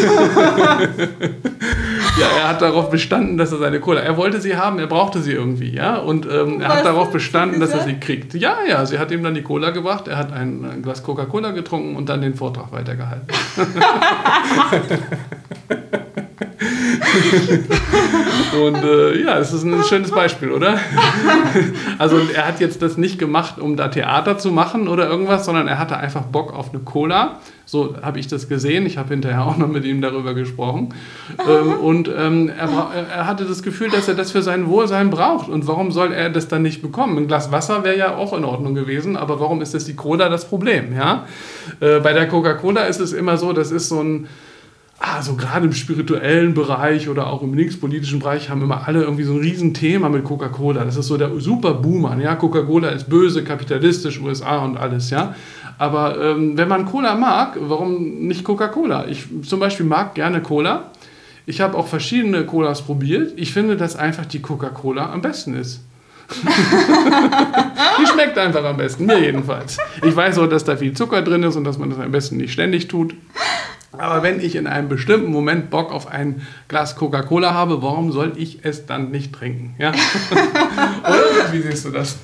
ja, 2.19 2.27
er 2.37 2.49
hat 2.49 2.61
darauf 2.61 2.89
bestanden, 2.89 3.37
dass 3.37 3.51
er 3.51 3.59
seine 3.59 3.79
Cola. 3.79 4.01
Er 4.01 4.17
wollte 4.17 4.41
sie 4.41 4.55
haben, 4.55 4.79
er 4.79 4.87
brauchte 4.87 5.21
sie 5.21 5.33
irgendwie, 5.33 5.73
ja. 5.73 5.97
Und 5.97 6.25
ähm, 6.25 6.61
er 6.61 6.69
hat 6.69 6.85
darauf 6.85 7.11
bestanden, 7.11 7.59
dass 7.59 7.71
er 7.71 7.83
sie 7.83 7.99
kriegt. 7.99 8.33
Ja, 8.33 8.57
ja, 8.67 8.85
sie 8.85 8.99
hat 8.99 9.11
ihm 9.11 9.23
dann 9.23 9.33
die 9.33 9.43
Cola 9.43 9.71
gebracht, 9.71 10.07
er 10.07 10.17
hat 10.17 10.33
ein, 10.33 10.65
ein 10.65 10.81
Glas 10.81 11.03
Coca-Cola 11.03 11.51
getrunken 11.51 11.95
und 11.95 12.09
dann 12.09 12.21
den 12.21 12.35
Vortrag 12.35 12.71
weitergehalten. 12.71 13.27
und 18.53 18.75
äh, 18.75 19.21
ja, 19.21 19.39
das 19.39 19.53
ist 19.53 19.63
ein 19.63 19.83
schönes 19.83 20.11
Beispiel, 20.11 20.51
oder? 20.51 20.79
also 21.97 22.19
er 22.33 22.47
hat 22.47 22.59
jetzt 22.59 22.81
das 22.81 22.97
nicht 22.97 23.19
gemacht, 23.19 23.59
um 23.59 23.75
da 23.75 23.87
Theater 23.87 24.37
zu 24.37 24.51
machen 24.51 24.87
oder 24.87 25.09
irgendwas, 25.09 25.45
sondern 25.45 25.67
er 25.67 25.79
hatte 25.79 25.97
einfach 25.97 26.23
Bock 26.23 26.53
auf 26.53 26.73
eine 26.73 26.79
Cola. 26.79 27.39
So 27.65 27.95
habe 28.01 28.19
ich 28.19 28.27
das 28.27 28.49
gesehen. 28.49 28.85
Ich 28.85 28.97
habe 28.97 29.09
hinterher 29.09 29.45
auch 29.45 29.55
noch 29.55 29.69
mit 29.69 29.85
ihm 29.85 30.01
darüber 30.01 30.33
gesprochen. 30.33 30.93
Ähm, 31.47 31.73
und 31.79 32.09
ähm, 32.09 32.49
er, 32.49 32.67
er, 33.09 33.27
hatte 33.27 33.45
das 33.45 33.63
Gefühl, 33.63 33.89
dass 33.89 34.07
er 34.07 34.15
das 34.15 34.31
für 34.31 34.41
sein 34.41 34.67
Wohlsein 34.67 35.09
braucht. 35.09 35.47
Und 35.47 35.67
warum 35.67 35.91
soll 35.91 36.11
er 36.11 36.29
das 36.29 36.47
dann 36.49 36.63
nicht 36.63 36.81
bekommen? 36.81 37.17
Ein 37.17 37.27
Glas 37.27 37.51
Wasser 37.51 37.83
wäre 37.85 37.97
ja 37.97 38.15
auch 38.15 38.33
in 38.33 38.43
Ordnung 38.43 38.75
gewesen, 38.75 39.15
aber 39.15 39.39
warum 39.39 39.61
ist 39.61 39.73
das 39.73 39.85
die 39.85 39.95
Cola 39.95 40.27
das 40.27 40.49
Problem? 40.49 40.93
Ja? 40.93 41.25
Äh, 41.79 41.99
bei 41.99 42.11
der 42.11 42.27
Coca-Cola 42.27 42.81
ist 42.83 42.99
es 42.99 43.13
immer 43.13 43.37
so, 43.37 43.53
das 43.53 43.71
ist 43.71 43.87
so 43.87 44.01
ein 44.01 44.27
also 45.01 45.35
gerade 45.35 45.65
im 45.65 45.73
spirituellen 45.73 46.53
Bereich 46.53 47.09
oder 47.09 47.27
auch 47.27 47.41
im 47.41 47.55
linkspolitischen 47.55 48.19
Bereich 48.19 48.51
haben 48.51 48.61
immer 48.61 48.87
alle 48.87 49.01
irgendwie 49.01 49.23
so 49.23 49.33
ein 49.33 49.39
Riesenthema 49.39 50.09
mit 50.09 50.23
Coca-Cola. 50.23 50.85
Das 50.85 50.95
ist 50.95 51.07
so 51.07 51.17
der 51.17 51.31
super 51.39 51.73
Boomer. 51.73 52.15
Ja, 52.19 52.35
Coca-Cola 52.35 52.89
ist 52.89 53.09
böse, 53.09 53.43
kapitalistisch, 53.43 54.21
USA 54.21 54.59
und 54.59 54.77
alles, 54.77 55.09
ja. 55.09 55.33
Aber 55.79 56.21
ähm, 56.21 56.55
wenn 56.55 56.67
man 56.67 56.85
Cola 56.85 57.15
mag, 57.15 57.57
warum 57.59 58.27
nicht 58.27 58.43
Coca-Cola? 58.43 59.07
Ich 59.07 59.25
zum 59.41 59.59
Beispiel 59.59 59.87
mag 59.87 60.13
gerne 60.13 60.41
Cola. 60.41 60.91
Ich 61.47 61.61
habe 61.61 61.75
auch 61.75 61.87
verschiedene 61.87 62.45
Colas 62.45 62.83
probiert. 62.83 63.33
Ich 63.37 63.51
finde, 63.51 63.77
dass 63.77 63.95
einfach 63.95 64.27
die 64.27 64.41
Coca-Cola 64.41 65.11
am 65.11 65.23
besten 65.23 65.55
ist. 65.55 65.81
die 66.31 68.07
schmeckt 68.07 68.37
einfach 68.37 68.63
am 68.63 68.77
besten, 68.77 69.05
mir 69.05 69.19
jedenfalls. 69.19 69.77
Ich 70.03 70.15
weiß 70.15 70.37
auch, 70.37 70.47
dass 70.47 70.63
da 70.63 70.77
viel 70.77 70.93
Zucker 70.93 71.23
drin 71.23 71.43
ist 71.43 71.55
und 71.55 71.63
dass 71.63 71.77
man 71.77 71.89
das 71.89 71.99
am 71.99 72.11
besten 72.11 72.37
nicht 72.37 72.53
ständig 72.53 72.87
tut. 72.87 73.15
Aber 74.01 74.23
wenn 74.23 74.39
ich 74.41 74.55
in 74.55 74.65
einem 74.65 74.89
bestimmten 74.89 75.31
Moment 75.31 75.69
Bock 75.69 75.91
auf 75.91 76.07
ein 76.07 76.41
Glas 76.67 76.95
Coca-Cola 76.95 77.53
habe, 77.53 77.83
warum 77.83 78.11
soll 78.11 78.33
ich 78.35 78.59
es 78.63 78.87
dann 78.87 79.11
nicht 79.11 79.31
trinken? 79.31 79.75
Ja? 79.77 79.91
Oder 81.03 81.53
wie 81.53 81.61
siehst 81.61 81.85
du 81.85 81.91
das? 81.91 82.17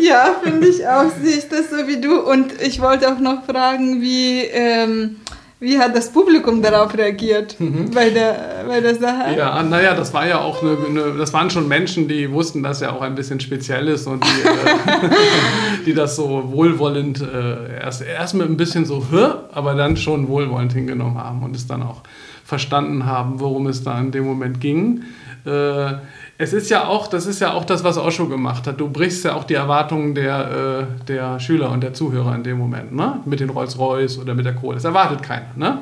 Ja, 0.00 0.36
finde 0.42 0.68
ich 0.68 0.86
auch, 0.86 1.10
sehe 1.20 1.38
ich 1.38 1.48
das 1.48 1.70
so 1.70 1.88
wie 1.88 2.00
du. 2.00 2.20
Und 2.20 2.60
ich 2.62 2.80
wollte 2.80 3.12
auch 3.12 3.18
noch 3.18 3.44
fragen, 3.44 4.00
wie, 4.00 4.42
ähm, 4.42 5.16
wie 5.58 5.78
hat 5.78 5.96
das 5.96 6.12
Publikum 6.12 6.60
darauf 6.62 6.92
reagiert 6.96 7.58
Mhm. 7.58 7.90
bei, 7.92 8.10
der, 8.10 8.64
bei 8.68 8.80
der 8.80 8.94
Sache? 8.94 9.34
Ja, 9.36 9.62
naja, 9.62 9.94
das 9.94 10.12
war 10.12 10.26
ja 10.26 10.40
auch 10.40 10.62
eine, 10.62 10.76
eine, 10.88 11.16
das 11.18 11.32
waren 11.32 11.48
schon 11.50 11.66
Menschen, 11.66 12.08
die 12.08 12.30
wussten, 12.30 12.62
dass 12.62 12.82
er 12.82 12.94
auch 12.94 13.00
ein 13.00 13.14
bisschen 13.14 13.40
speziell 13.40 13.88
ist 13.88 14.06
und 14.06 14.22
die, 14.24 14.48
äh, 14.48 15.10
die 15.86 15.94
das 15.94 16.16
so 16.16 16.44
wohlwollend 16.52 17.20
äh, 17.22 17.80
erst, 17.82 18.02
erst 18.02 18.34
mit 18.34 18.48
ein 18.48 18.56
bisschen 18.56 18.84
so, 18.84 19.06
Hö? 19.10 19.28
aber 19.52 19.74
dann 19.74 19.96
schon 19.96 20.28
wohlwollend 20.28 20.72
hingenommen 20.74 21.18
haben 21.18 21.42
und 21.42 21.56
es 21.56 21.66
dann 21.66 21.82
auch 21.82 22.02
verstanden 22.44 23.06
haben, 23.06 23.40
worum 23.40 23.66
es 23.66 23.82
da 23.82 23.98
in 23.98 24.10
dem 24.12 24.24
Moment 24.24 24.60
ging. 24.60 25.02
Äh, 25.44 25.94
es 26.38 26.52
ist 26.52 26.68
ja 26.68 26.86
auch, 26.86 27.06
das 27.06 27.26
ist 27.26 27.40
ja 27.40 27.52
auch 27.54 27.64
das, 27.64 27.82
was 27.82 27.96
Osho 27.96 28.28
gemacht 28.28 28.66
hat. 28.66 28.78
Du 28.78 28.88
brichst 28.90 29.24
ja 29.24 29.34
auch 29.34 29.44
die 29.44 29.54
Erwartungen 29.54 30.14
der, 30.14 30.88
äh, 31.00 31.04
der 31.06 31.40
Schüler 31.40 31.70
und 31.70 31.82
der 31.82 31.94
Zuhörer 31.94 32.34
in 32.34 32.42
dem 32.42 32.58
Moment, 32.58 32.94
ne? 32.94 33.20
Mit 33.24 33.40
den 33.40 33.50
Rolls-Royce 33.50 34.18
oder 34.18 34.34
mit 34.34 34.44
der 34.44 34.54
Kohle. 34.54 34.74
Das 34.74 34.84
erwartet 34.84 35.22
keiner, 35.22 35.46
ne? 35.56 35.78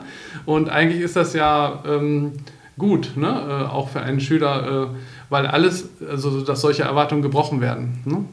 Und 0.46 0.68
eigentlich 0.68 1.02
ist 1.02 1.16
das 1.16 1.32
ja 1.32 1.82
ähm, 1.86 2.32
gut, 2.78 3.16
ne? 3.16 3.26
Äh, 3.28 3.72
auch 3.72 3.88
für 3.88 4.00
einen 4.00 4.20
Schüler, 4.20 4.90
äh, 4.92 4.96
weil 5.28 5.46
alles, 5.46 5.88
also 6.08 6.42
dass 6.42 6.60
solche 6.60 6.84
Erwartungen 6.84 7.22
gebrochen 7.22 7.60
werden. 7.60 8.00
Ne? 8.04 8.24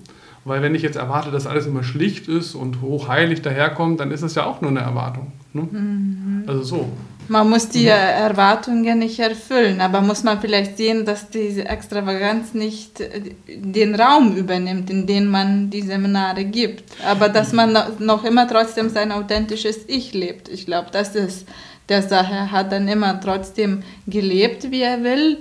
Weil 0.46 0.62
wenn 0.62 0.76
ich 0.76 0.84
jetzt 0.84 0.98
erwarte, 0.98 1.32
dass 1.32 1.48
alles 1.48 1.66
immer 1.66 1.84
schlicht 1.84 2.28
ist 2.28 2.54
und 2.54 2.82
hochheilig 2.82 3.42
daherkommt, 3.42 4.00
dann 4.00 4.12
ist 4.12 4.22
es 4.22 4.36
ja 4.36 4.46
auch 4.46 4.62
nur 4.62 4.70
eine 4.70 4.82
Erwartung. 4.82 5.32
Ne? 5.54 6.44
Also 6.48 6.64
so. 6.64 6.90
Man 7.28 7.50
muss 7.50 7.70
die 7.70 7.86
Erwartungen 7.88 9.00
nicht 9.00 9.20
erfüllen, 9.20 9.80
aber 9.80 10.02
muss 10.02 10.24
man 10.24 10.42
vielleicht 10.42 10.76
sehen, 10.76 11.06
dass 11.06 11.30
diese 11.30 11.64
Extravaganz 11.66 12.54
nicht 12.54 13.00
äh, 13.00 13.22
den 13.48 13.96
Raum 13.96 14.36
übernimmt, 14.36 14.90
in 14.90 15.08
den 15.08 15.28
man 15.28 15.70
die 15.70 15.82
Seminare 15.82 16.44
gibt. 16.44 16.84
Aber 17.06 17.30
dass 17.30 17.54
man 17.54 17.72
no- 17.72 17.86
noch 18.00 18.26
immer 18.26 18.48
trotzdem 18.50 18.90
sein 18.90 19.12
authentisches 19.14 19.80
Ich 19.88 20.14
lebt. 20.14 20.50
Ich 20.50 20.66
glaube, 20.66 20.90
das 20.92 21.16
ist 21.16 21.48
der 21.88 22.02
Sache. 22.04 22.34
Er 22.34 22.52
hat 22.52 22.72
dann 22.72 22.88
immer 22.90 23.20
trotzdem 23.22 23.84
gelebt, 24.08 24.70
wie 24.72 24.82
er 24.82 25.02
will. 25.04 25.38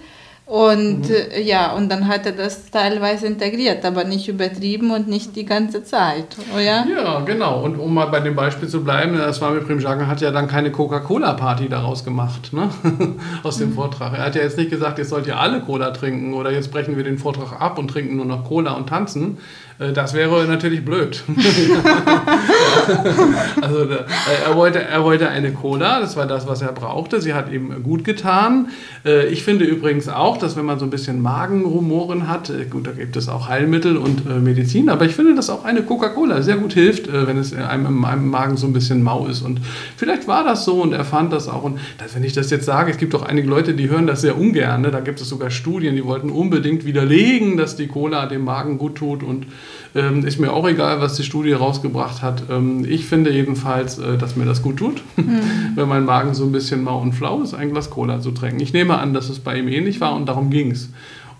Und 0.50 1.08
äh, 1.08 1.40
ja, 1.42 1.74
und 1.74 1.88
dann 1.92 2.08
hat 2.08 2.26
er 2.26 2.32
das 2.32 2.72
teilweise 2.72 3.28
integriert, 3.28 3.84
aber 3.84 4.02
nicht 4.02 4.26
übertrieben 4.26 4.90
und 4.90 5.06
nicht 5.06 5.36
die 5.36 5.44
ganze 5.44 5.84
Zeit, 5.84 6.36
oder? 6.52 6.60
Ja, 6.92 7.20
genau. 7.20 7.62
Und 7.62 7.76
um 7.76 7.94
mal 7.94 8.06
bei 8.06 8.18
dem 8.18 8.34
Beispiel 8.34 8.68
zu 8.68 8.82
bleiben, 8.82 9.16
das 9.16 9.36
Swami 9.36 9.60
Prem 9.60 9.78
Jagan 9.78 10.08
hat 10.08 10.20
ja 10.20 10.32
dann 10.32 10.48
keine 10.48 10.72
Coca-Cola-Party 10.72 11.68
daraus 11.68 12.02
gemacht, 12.02 12.52
ne? 12.52 12.68
aus 13.44 13.58
dem 13.58 13.74
Vortrag. 13.74 14.12
Er 14.18 14.24
hat 14.24 14.34
ja 14.34 14.42
jetzt 14.42 14.58
nicht 14.58 14.70
gesagt, 14.70 14.98
jetzt 14.98 15.10
sollt 15.10 15.28
ihr 15.28 15.38
alle 15.38 15.60
Cola 15.60 15.92
trinken 15.92 16.34
oder 16.34 16.50
jetzt 16.50 16.72
brechen 16.72 16.96
wir 16.96 17.04
den 17.04 17.18
Vortrag 17.18 17.60
ab 17.60 17.78
und 17.78 17.86
trinken 17.86 18.16
nur 18.16 18.26
noch 18.26 18.42
Cola 18.44 18.72
und 18.72 18.88
tanzen. 18.88 19.38
Äh, 19.78 19.92
Das 19.92 20.14
wäre 20.14 20.46
natürlich 20.46 20.84
blöd. 20.84 21.22
also 23.60 23.82
äh, 23.84 24.04
er 24.46 24.56
wollte, 24.56 24.82
er 24.82 25.04
wollte 25.04 25.28
eine 25.28 25.52
Cola, 25.52 26.00
das 26.00 26.16
war 26.16 26.26
das, 26.26 26.46
was 26.46 26.62
er 26.62 26.72
brauchte. 26.72 27.20
Sie 27.20 27.34
hat 27.34 27.52
ihm 27.52 27.82
gut 27.82 28.04
getan. 28.04 28.68
Äh, 29.04 29.28
Ich 29.28 29.44
finde 29.44 29.64
übrigens 29.64 30.08
auch, 30.08 30.36
dass 30.38 30.56
wenn 30.56 30.64
man 30.64 30.78
so 30.78 30.84
ein 30.84 30.90
bisschen 30.90 31.22
Magenrumoren 31.22 32.28
hat, 32.28 32.50
äh, 32.50 32.64
gut, 32.64 32.86
da 32.86 32.92
gibt 32.92 33.16
es 33.16 33.28
auch 33.28 33.48
Heilmittel 33.48 33.96
und 33.96 34.42
Medizin, 34.42 34.88
aber 34.88 35.04
ich 35.04 35.14
finde, 35.14 35.34
dass 35.34 35.50
auch 35.50 35.64
eine 35.64 35.82
Coca-Cola 35.82 36.42
sehr 36.42 36.56
gut 36.56 36.72
hilft, 36.72 37.12
wenn 37.12 37.38
es 37.38 37.54
einem 37.54 37.86
in 37.86 38.04
einem 38.04 38.28
Magen 38.28 38.56
so 38.56 38.66
ein 38.66 38.72
bisschen 38.72 39.02
mau 39.02 39.26
ist. 39.26 39.42
Und 39.42 39.60
vielleicht 39.96 40.28
war 40.28 40.44
das 40.44 40.64
so 40.64 40.82
und 40.82 40.92
er 40.92 41.04
fand 41.04 41.32
das 41.32 41.48
auch. 41.48 41.62
Und 41.62 41.78
wenn 42.14 42.24
ich 42.24 42.32
das 42.32 42.50
jetzt 42.50 42.64
sage, 42.64 42.90
es 42.90 42.98
gibt 42.98 43.14
auch 43.14 43.22
einige 43.22 43.48
Leute, 43.48 43.74
die 43.74 43.88
hören 43.88 44.06
das 44.06 44.20
sehr 44.20 44.38
ungern. 44.38 44.82
Ne? 44.82 44.90
Da 44.90 45.00
gibt 45.00 45.20
es 45.20 45.28
sogar 45.28 45.50
Studien, 45.50 45.96
die 45.96 46.04
wollten 46.04 46.30
unbedingt 46.30 46.84
widerlegen, 46.84 47.56
dass 47.56 47.76
die 47.76 47.86
Cola 47.86 48.26
dem 48.26 48.44
Magen 48.44 48.78
gut 48.78 48.96
tut 48.96 49.22
und 49.22 49.46
ähm, 49.94 50.24
ist 50.24 50.38
mir 50.38 50.52
auch 50.52 50.68
egal, 50.68 51.00
was 51.00 51.14
die 51.14 51.24
Studie 51.24 51.52
rausgebracht 51.52 52.22
hat. 52.22 52.44
Ähm, 52.50 52.79
ich 52.86 53.06
finde 53.06 53.30
jedenfalls, 53.30 53.98
äh, 53.98 54.16
dass 54.16 54.36
mir 54.36 54.44
das 54.44 54.62
gut 54.62 54.78
tut, 54.78 55.02
wenn 55.74 55.88
mein 55.88 56.04
Magen 56.04 56.34
so 56.34 56.44
ein 56.44 56.52
bisschen 56.52 56.82
mau 56.82 57.00
und 57.00 57.12
flau 57.12 57.42
ist, 57.42 57.54
ein 57.54 57.70
Glas 57.70 57.90
Cola 57.90 58.20
zu 58.20 58.30
trinken. 58.30 58.60
Ich 58.60 58.72
nehme 58.72 58.98
an, 58.98 59.14
dass 59.14 59.28
es 59.28 59.38
bei 59.38 59.58
ihm 59.58 59.68
ähnlich 59.68 60.00
war 60.00 60.14
und 60.14 60.26
darum 60.26 60.50
ging 60.50 60.70
es. 60.70 60.90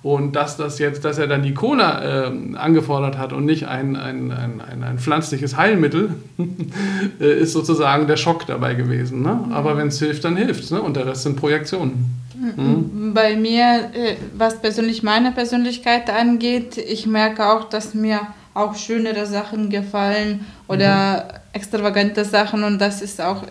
Und 0.03 0.35
dass 0.35 0.57
das 0.57 0.79
jetzt, 0.79 1.05
dass 1.05 1.19
er 1.19 1.27
dann 1.27 1.43
die 1.43 1.53
Cola 1.53 2.29
ähm, 2.29 2.57
angefordert 2.59 3.19
hat 3.19 3.35
und 3.35 3.45
nicht 3.45 3.69
ein, 3.69 3.97
ein, 3.97 4.33
ein, 4.33 4.63
ein, 4.63 4.83
ein 4.83 4.99
pflanzliches 4.99 5.59
Heilmittel, 5.59 6.15
äh, 7.21 7.41
ist 7.41 7.53
sozusagen 7.53 8.07
der 8.07 8.17
Schock 8.17 8.47
dabei 8.47 8.75
gewesen. 8.75 9.21
Ne? 9.21 9.39
Aber 9.51 9.77
wenn 9.77 9.89
es 9.89 9.99
hilft, 9.99 10.25
dann 10.25 10.37
hilft 10.37 10.65
es. 10.65 10.71
Ne? 10.71 10.81
Und 10.81 10.97
der 10.97 11.07
Rest 11.07 11.25
sind 11.25 11.37
Projektionen. 11.37 12.19
Bei 13.13 13.37
mir, 13.37 13.91
äh, 13.93 14.17
was 14.35 14.63
persönlich 14.63 15.03
meine 15.03 15.33
Persönlichkeit 15.33 16.09
angeht, 16.09 16.79
ich 16.79 17.07
merke 17.07 17.47
auch, 17.47 17.69
dass 17.69 17.93
mir 17.93 18.21
auch 18.61 18.75
schönere 18.77 19.27
Sachen 19.27 19.71
gefallen 19.71 20.47
oder 20.69 21.41
extravagante 21.53 22.25
Sachen 22.25 22.63
und 22.65 22.79
das 22.81 23.03
ist 23.03 23.21
auch 23.21 23.43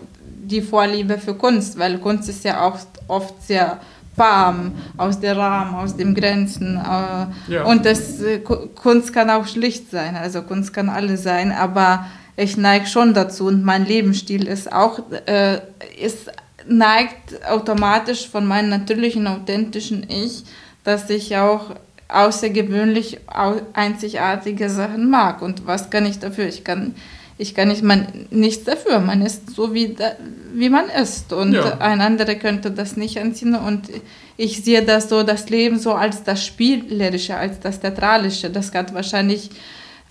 die 0.52 0.62
Vorliebe 0.62 1.16
für 1.18 1.34
Kunst, 1.34 1.78
weil 1.78 1.98
Kunst 1.98 2.28
ist 2.28 2.44
ja 2.44 2.62
auch 2.66 2.78
oft 3.08 3.34
sehr 3.46 3.78
warm, 4.16 4.72
aus 4.96 5.18
der 5.20 5.36
Rahmen, 5.36 5.74
aus 5.76 5.96
den 5.96 6.14
Grenzen. 6.14 6.76
Äh, 6.76 7.52
Ja. 7.52 7.64
Und 7.64 7.86
das, 7.86 8.20
äh, 8.20 8.38
Ku- 8.40 8.66
Kunst 8.74 9.12
kann 9.12 9.30
auch 9.30 9.46
schlicht 9.46 9.90
sein, 9.90 10.16
also 10.16 10.42
Kunst 10.42 10.72
kann 10.72 10.88
alles 10.88 11.22
sein, 11.22 11.52
aber 11.52 12.06
ich 12.36 12.56
neige 12.56 12.86
schon 12.86 13.14
dazu 13.14 13.46
und 13.46 13.64
mein 13.64 13.84
Lebensstil 13.86 14.46
ist 14.46 14.72
auch, 14.72 15.00
äh, 15.26 15.58
ist, 16.00 16.30
neigt 16.66 17.44
automatisch 17.48 18.28
von 18.28 18.44
meinem 18.46 18.68
natürlichen, 18.70 19.26
authentischen 19.26 20.06
Ich, 20.10 20.44
dass 20.84 21.08
ich 21.10 21.36
auch 21.36 21.70
außergewöhnlich 22.12 23.18
au- 23.28 23.60
einzigartige 23.72 24.68
Sachen 24.70 25.10
mag. 25.10 25.42
Und 25.42 25.66
was 25.66 25.90
kann 25.90 26.06
ich 26.06 26.18
dafür? 26.18 26.46
Ich 26.46 26.64
kann, 26.64 26.94
ich 27.38 27.54
kann 27.54 27.68
nicht, 27.68 27.82
man, 27.82 28.06
nichts 28.30 28.64
dafür. 28.64 28.98
Man 29.00 29.22
ist 29.22 29.50
so, 29.50 29.72
wie, 29.74 29.94
da, 29.94 30.12
wie 30.54 30.68
man 30.70 30.88
ist. 30.88 31.32
Und 31.32 31.52
Ja. 31.52 31.78
ein 31.78 32.00
anderer 32.00 32.34
könnte 32.34 32.70
das 32.70 32.96
nicht 32.96 33.18
anziehen. 33.18 33.54
Und 33.54 33.88
ich 34.36 34.62
sehe 34.64 34.82
das 34.82 35.08
so, 35.08 35.22
das 35.22 35.48
Leben 35.50 35.78
so 35.78 35.92
als 35.94 36.22
das 36.22 36.44
Spielerische, 36.44 37.36
als 37.36 37.60
das 37.60 37.80
Theatralische. 37.80 38.50
Das 38.50 38.72
hat 38.74 38.94
wahrscheinlich 38.94 39.50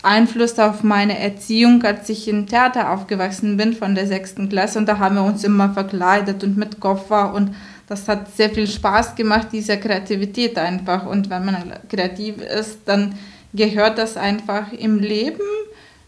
Einfluss 0.02 0.58
auf 0.58 0.82
meine 0.82 1.18
Erziehung, 1.18 1.82
als 1.82 2.08
ich 2.08 2.26
im 2.26 2.46
Theater 2.46 2.90
aufgewachsen 2.90 3.56
bin 3.58 3.74
von 3.74 3.94
der 3.94 4.06
sechsten 4.06 4.48
Klasse. 4.48 4.78
Und 4.78 4.86
da 4.86 4.98
haben 4.98 5.16
wir 5.16 5.24
uns 5.24 5.44
immer 5.44 5.74
verkleidet 5.74 6.42
und 6.42 6.56
mit 6.56 6.80
Koffer. 6.80 7.34
Und 7.34 7.54
das 7.90 8.08
hat 8.08 8.34
sehr 8.34 8.48
viel 8.48 8.66
Spaß 8.66 9.14
gemacht, 9.16 9.48
diese 9.52 9.78
Kreativität 9.78 10.56
einfach. 10.56 11.04
Und 11.04 11.28
wenn 11.28 11.44
man 11.44 11.74
kreativ 11.90 12.38
ist, 12.38 12.78
dann 12.86 13.18
gehört 13.52 13.98
das 13.98 14.16
einfach 14.16 14.72
im 14.72 15.00
Leben 15.00 15.42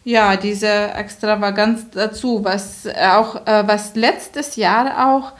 ja, 0.05 0.37
diese 0.37 0.93
Extravaganz 0.95 1.91
dazu, 1.91 2.45
was 2.45 2.87
auch, 2.89 3.47
äh, 3.47 3.67
was 3.67 3.95
letztes 3.95 4.57
Jahr 4.57 5.15
auch 5.15 5.33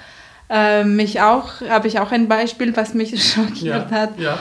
äh, 0.49 0.85
mich 0.85 1.21
auch, 1.21 1.61
habe 1.69 1.89
ich 1.89 1.99
auch 1.99 2.13
ein 2.13 2.29
Beispiel, 2.29 2.77
was 2.77 2.95
mich 2.95 3.11
schockiert 3.33 3.91
hat. 3.91 4.19
ja. 4.19 4.39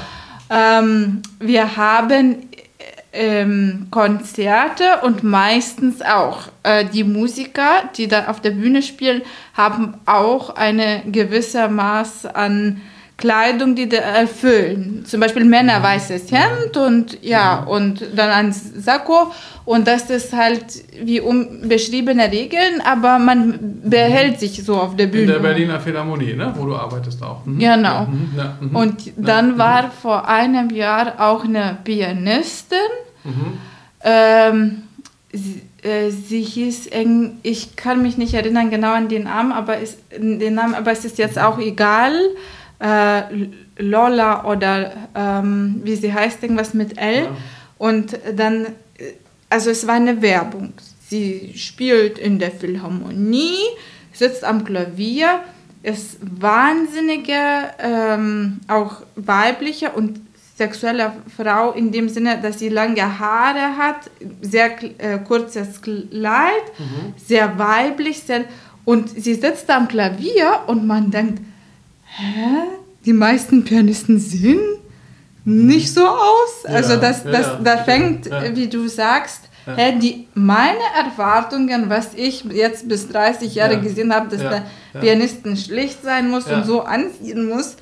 Ähm, 0.54 1.22
wir 1.40 1.78
haben 1.78 2.50
ähm, 3.14 3.88
Konzerte 3.92 5.02
und 5.04 5.24
meistens 5.24 6.02
auch. 6.02 6.50
Äh, 6.64 6.86
die 6.86 7.04
Musiker, 7.04 7.90
die 7.98 8.08
da 8.08 8.28
auf 8.28 8.42
der 8.42 8.52
Bühne 8.52 8.82
spielen, 8.82 9.22
haben 9.54 9.96
auch 10.06 10.56
eine 10.56 11.04
gewisse 11.06 11.68
Maß 11.68 12.26
an 12.26 12.82
Kleidung, 13.18 13.76
die 13.76 13.90
erfüllen. 13.92 15.04
Zum 15.06 15.20
Beispiel 15.20 15.46
Männer 15.46 15.82
weißes 15.82 16.32
Hemd 16.32 16.76
und 16.76 17.24
ja, 17.24 17.64
und 17.64 18.04
dann 18.16 18.30
ein 18.30 18.52
Sakko. 18.52 19.32
Und 19.64 19.88
das 19.88 20.10
ist 20.10 20.34
halt 20.34 20.66
wie 21.04 21.22
um 21.22 21.68
beschriebene 21.70 22.32
Regeln, 22.32 22.82
aber 22.84 23.20
man 23.20 23.80
behält 23.84 24.40
sich 24.40 24.64
so 24.64 24.76
auf 24.76 24.96
der 24.96 25.06
In 25.06 25.12
Bühne. 25.12 25.34
der 25.34 25.40
Berliner 25.40 25.80
Philharmonie, 25.80 26.34
ne? 26.34 26.52
wo 26.58 26.66
du 26.66 26.76
arbeitest 26.76 27.22
auch. 27.22 27.46
Mhm. 27.46 27.60
Genau. 27.60 28.06
Mhm, 28.06 28.34
ja, 28.36 28.58
mhm. 28.60 28.76
Und 28.76 29.14
dann 29.18 29.58
war 29.60 29.92
vor 29.92 30.28
einem 30.28 30.72
Jahr 30.72 31.14
auch 31.20 31.44
eine 31.44 31.78
Pianistin. 31.84 32.80
Mhm. 33.24 33.58
Ähm, 34.04 34.84
sie, 35.32 35.62
äh, 35.84 36.10
sie 36.10 36.42
hieß, 36.42 36.90
ich 37.44 37.76
kann 37.76 38.02
mich 38.02 38.18
nicht 38.18 38.34
erinnern 38.34 38.72
genau 38.72 38.94
an 38.94 39.10
den 39.10 39.24
Namen, 39.24 39.52
aber 39.52 39.78
ist, 39.78 40.00
den 40.18 40.56
Namen, 40.56 40.74
aber 40.74 40.92
es 40.92 41.06
ist 41.06 41.20
jetzt 41.20 41.38
auch 41.38 41.60
egal. 41.60 42.14
Äh, 42.82 43.22
Lola 43.78 44.46
oder 44.46 44.92
ähm, 45.16 45.82
wie 45.84 45.96
sie 45.96 46.14
heißt, 46.14 46.42
irgendwas 46.42 46.74
mit 46.74 46.98
L. 46.98 47.24
Ja. 47.24 47.38
Und 47.78 48.18
dann, 48.36 48.68
also 49.50 49.70
es 49.70 49.86
war 49.88 49.96
eine 49.96 50.22
Werbung. 50.22 50.74
Sie 51.08 51.54
spielt 51.56 52.18
in 52.18 52.40
der 52.40 52.52
Philharmonie, 52.52 53.58
sitzt 54.14 54.44
am 54.44 54.64
Klavier, 54.64 55.42
ist 55.84 56.18
wahnsinnige, 56.22 57.34
ähm, 57.80 58.60
auch 58.68 59.02
weibliche 59.16 59.92
und 59.92 60.20
sexuelle 60.56 61.14
Frau 61.36 61.72
in 61.72 61.92
dem 61.92 62.08
Sinne, 62.08 62.40
dass 62.42 62.60
sie 62.60 62.70
lange 62.70 63.20
Haare 63.20 63.78
hat, 63.78 64.12
sehr 64.42 64.72
äh, 65.00 65.18
kurzes 65.20 65.82
Kleid, 65.82 66.66
sehr 67.18 67.58
weiblich, 67.58 68.22
sehr, 68.22 68.46
und 68.86 69.10
sie 69.10 69.34
sitzt 69.34 69.70
am 69.70 69.88
Klavier 69.88 70.62
und 70.68 70.86
man 70.86 71.10
denkt, 71.10 71.42
hä? 72.18 72.68
Die 73.06 73.14
meisten 73.14 73.64
Pianisten 73.64 74.20
sehen 74.20 74.60
nicht 75.44 75.94
so 75.94 76.06
aus. 76.06 76.64
Ja, 76.68 76.76
also 76.76 76.98
das, 76.98 77.24
ja, 77.24 77.32
das, 77.32 77.46
ja, 77.48 77.60
da 77.64 77.76
ja, 77.76 77.84
fängt, 77.84 78.28
ja. 78.28 78.56
wie 78.56 78.68
du 78.68 78.88
sagst, 78.88 79.50
Ja. 79.66 79.76
Äh, 79.78 80.00
die, 80.00 80.28
meine 80.34 80.80
Erwartungen, 80.98 81.88
was 81.88 82.16
ich 82.16 82.44
jetzt 82.46 82.88
bis 82.90 83.08
30 83.10 83.54
Jahre 83.54 83.74
ja. 83.74 83.80
gesehen 83.80 84.14
habe, 84.14 84.28
dass 84.36 84.40
der 84.40 84.64
Pianisten 85.00 85.56
schlicht 85.56 86.04
sein 86.04 86.30
muss 86.30 86.48
und 86.48 86.66
so 86.66 86.82
anziehen 86.82 87.48
muss. 87.48 87.76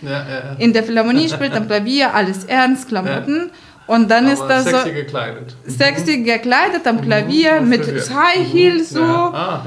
In 0.57 0.74
der 0.74 0.83
Philharmonie 0.83 1.29
spielt 1.33 1.53
am 1.53 1.67
Klavier 1.67 2.13
alles 2.13 2.43
ernst, 2.43 2.89
Klamotten. 2.89 3.51
Und 3.88 4.12
dann 4.12 4.25
Aber 4.25 4.33
ist 4.33 4.43
das 4.43 4.65
sexy 4.65 4.89
so. 4.89 4.93
gekleidet. 4.93 5.55
Sexy 5.65 6.17
gekleidet 6.17 6.86
am 6.86 7.01
Klavier 7.01 7.62
mit 7.62 7.81
High 7.88 8.53
Heels 8.53 8.89
so. 8.89 9.01
Ah, 9.01 9.63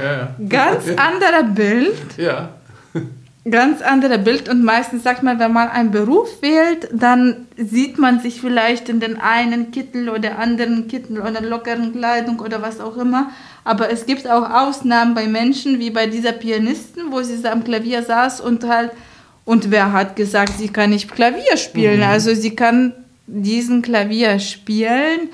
Ganz 0.48 0.84
anderer 0.96 1.44
Bild. 1.44 1.96
Ja 2.18 2.50
ganz 3.50 3.82
andere 3.82 4.18
Bild 4.18 4.48
und 4.48 4.62
meistens 4.62 5.02
sagt 5.02 5.24
man, 5.24 5.40
wenn 5.40 5.52
man 5.52 5.68
einen 5.68 5.90
Beruf 5.90 6.40
wählt, 6.42 6.88
dann 6.92 7.48
sieht 7.56 7.98
man 7.98 8.20
sich 8.20 8.40
vielleicht 8.40 8.88
in 8.88 9.00
den 9.00 9.18
einen 9.20 9.72
Kittel 9.72 10.08
oder 10.08 10.38
anderen 10.38 10.86
Kittel 10.86 11.20
oder 11.20 11.40
lockeren 11.40 11.92
Kleidung 11.92 12.38
oder 12.38 12.62
was 12.62 12.80
auch 12.80 12.96
immer. 12.96 13.30
Aber 13.64 13.90
es 13.90 14.06
gibt 14.06 14.28
auch 14.28 14.48
Ausnahmen 14.48 15.14
bei 15.14 15.26
Menschen, 15.26 15.80
wie 15.80 15.90
bei 15.90 16.06
dieser 16.06 16.32
Pianistin, 16.32 17.10
wo 17.10 17.20
sie 17.22 17.44
am 17.48 17.64
Klavier 17.64 18.02
saß 18.02 18.40
und 18.40 18.64
halt, 18.64 18.92
und 19.44 19.72
wer 19.72 19.92
hat 19.92 20.14
gesagt, 20.14 20.52
sie 20.58 20.68
kann 20.68 20.90
nicht 20.90 21.10
Klavier 21.10 21.56
spielen? 21.56 21.98
Mhm. 21.98 22.06
Also 22.06 22.34
sie 22.34 22.54
kann 22.54 22.92
diesen 23.26 23.82
Klavier 23.82 24.38
spielen 24.38 25.30